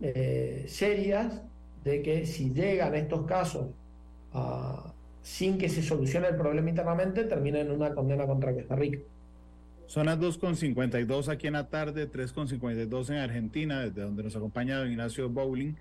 eh, 0.00 0.64
serias 0.66 1.40
de 1.84 2.02
que 2.02 2.26
si 2.26 2.52
llegan 2.52 2.94
estos 2.94 3.26
casos 3.26 3.68
sin 5.22 5.58
que 5.58 5.68
se 5.68 5.82
solucione 5.82 6.28
el 6.28 6.36
problema 6.36 6.70
internamente, 6.70 7.24
terminen 7.24 7.66
en 7.66 7.72
una 7.72 7.94
condena 7.94 8.26
contra 8.26 8.52
Costa 8.52 8.76
Rica. 8.76 8.98
Son 9.86 10.06
las 10.06 10.20
2.52 10.20 11.28
aquí 11.28 11.48
en 11.48 11.54
la 11.54 11.68
tarde, 11.68 12.08
3.52 12.08 13.10
en 13.10 13.16
Argentina, 13.16 13.80
desde 13.80 14.02
donde 14.02 14.22
nos 14.22 14.36
acompaña 14.36 14.78
don 14.78 14.88
Ignacio 14.88 15.28
Bowling. 15.28 15.74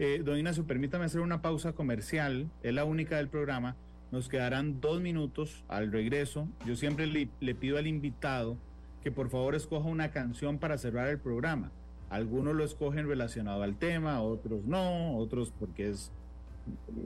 Eh, 0.00 0.22
don 0.24 0.36
Ignacio, 0.36 0.66
permítame 0.66 1.04
hacer 1.04 1.20
una 1.20 1.40
pausa 1.40 1.72
comercial, 1.72 2.50
es 2.64 2.74
la 2.74 2.84
única 2.84 3.16
del 3.16 3.28
programa. 3.28 3.76
Nos 4.10 4.28
quedarán 4.28 4.80
dos 4.80 5.00
minutos 5.00 5.64
al 5.68 5.92
regreso. 5.92 6.48
Yo 6.66 6.74
siempre 6.74 7.06
le, 7.06 7.54
pido 7.54 7.78
al 7.78 7.86
invitado 7.86 8.56
que 9.04 9.12
por 9.12 9.28
favor 9.28 9.54
escoja 9.54 9.86
una 9.86 10.10
canción 10.10 10.58
para 10.58 10.78
cerrar 10.78 11.08
el 11.08 11.18
programa. 11.18 11.70
Algunos 12.08 12.54
lo 12.56 12.64
escogen 12.64 13.06
relacionado 13.06 13.62
al 13.62 13.76
tema, 13.76 14.22
otros 14.22 14.64
no, 14.64 15.18
otros 15.18 15.52
porque 15.60 15.90
es 15.90 16.10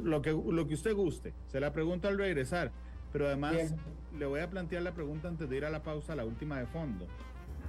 lo 0.05 0.23
que, 0.23 0.31
lo 0.31 0.69
que 0.69 0.75
usted 0.75 0.95
guste. 0.95 1.35
Se 1.49 1.59
la 1.59 1.73
pregunta 1.73 2.07
al 2.07 2.17
regresar. 2.17 2.71
Pero 3.13 3.27
además 3.27 3.75
le 4.17 4.27
voy 4.27 4.41
a 4.41 4.49
plantear 4.49 4.83
la 4.83 4.93
pregunta 4.93 5.29
antes 5.29 5.49
de 5.49 5.57
ir 5.57 5.65
a 5.65 5.71
la 5.71 5.83
pausa, 5.83 6.15
la 6.15 6.25
última 6.25 6.61
de 6.61 6.67
fondo. 6.67 7.07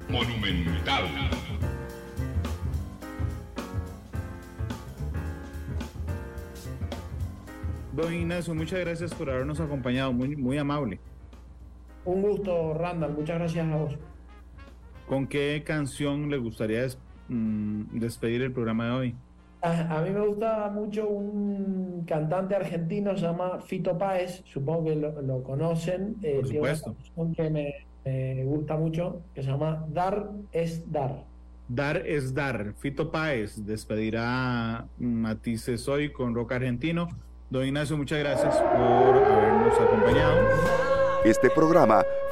Monumental. 0.09 1.05
Don 7.93 8.13
Ignacio, 8.13 8.53
muchas 8.53 8.79
gracias 8.81 9.13
por 9.13 9.29
habernos 9.29 9.59
acompañado, 9.59 10.13
muy, 10.13 10.35
muy 10.35 10.57
amable. 10.57 10.99
Un 12.05 12.21
gusto, 12.21 12.73
Randall, 12.73 13.13
muchas 13.13 13.39
gracias 13.39 13.67
a 13.67 13.75
vos. 13.75 13.97
¿Con 15.09 15.25
qué 15.25 15.63
canción 15.65 16.29
le 16.29 16.37
gustaría 16.37 16.85
mm, 17.29 17.99
despedir 17.99 18.43
el 18.43 18.51
programa 18.51 18.85
de 18.85 18.91
hoy? 18.91 19.15
A, 19.61 20.01
mí 20.05 20.11
me 20.11 20.25
gusta 20.25 20.69
mucho 20.69 21.09
un 21.09 22.05
cantante 22.07 22.55
argentino, 22.55 23.17
se 23.17 23.23
llama 23.23 23.59
Fito 23.59 23.97
Páez, 23.97 24.41
supongo 24.45 24.85
que 24.85 24.95
lo, 24.95 25.43
conocen. 25.43 26.15
Eh, 26.21 26.35
Por 26.35 26.47
supuesto. 26.47 26.95
Una 27.15 27.33
que 27.33 27.49
me, 27.49 28.43
gusta 28.45 28.77
mucho, 28.77 29.23
que 29.33 29.41
se 29.41 29.49
llama 29.49 29.83
Dar 29.89 30.29
es 30.51 30.89
Dar. 30.89 31.25
Dar 31.67 31.97
es 31.97 32.33
Dar. 32.33 32.73
Fito 32.77 33.11
Páez 33.11 33.65
despedirá 33.65 34.87
Matices 34.99 35.89
hoy 35.89 36.11
con 36.11 36.35
Rock 36.35 36.53
Argentino. 36.53 37.07
Don 37.49 37.65
Ignacio, 37.65 37.97
muchas 37.97 38.19
gracias 38.19 38.55
por 38.55 38.77
habernos 38.77 39.73
acompañado. 39.73 40.37
Este 41.25 41.49
programa 41.49 42.05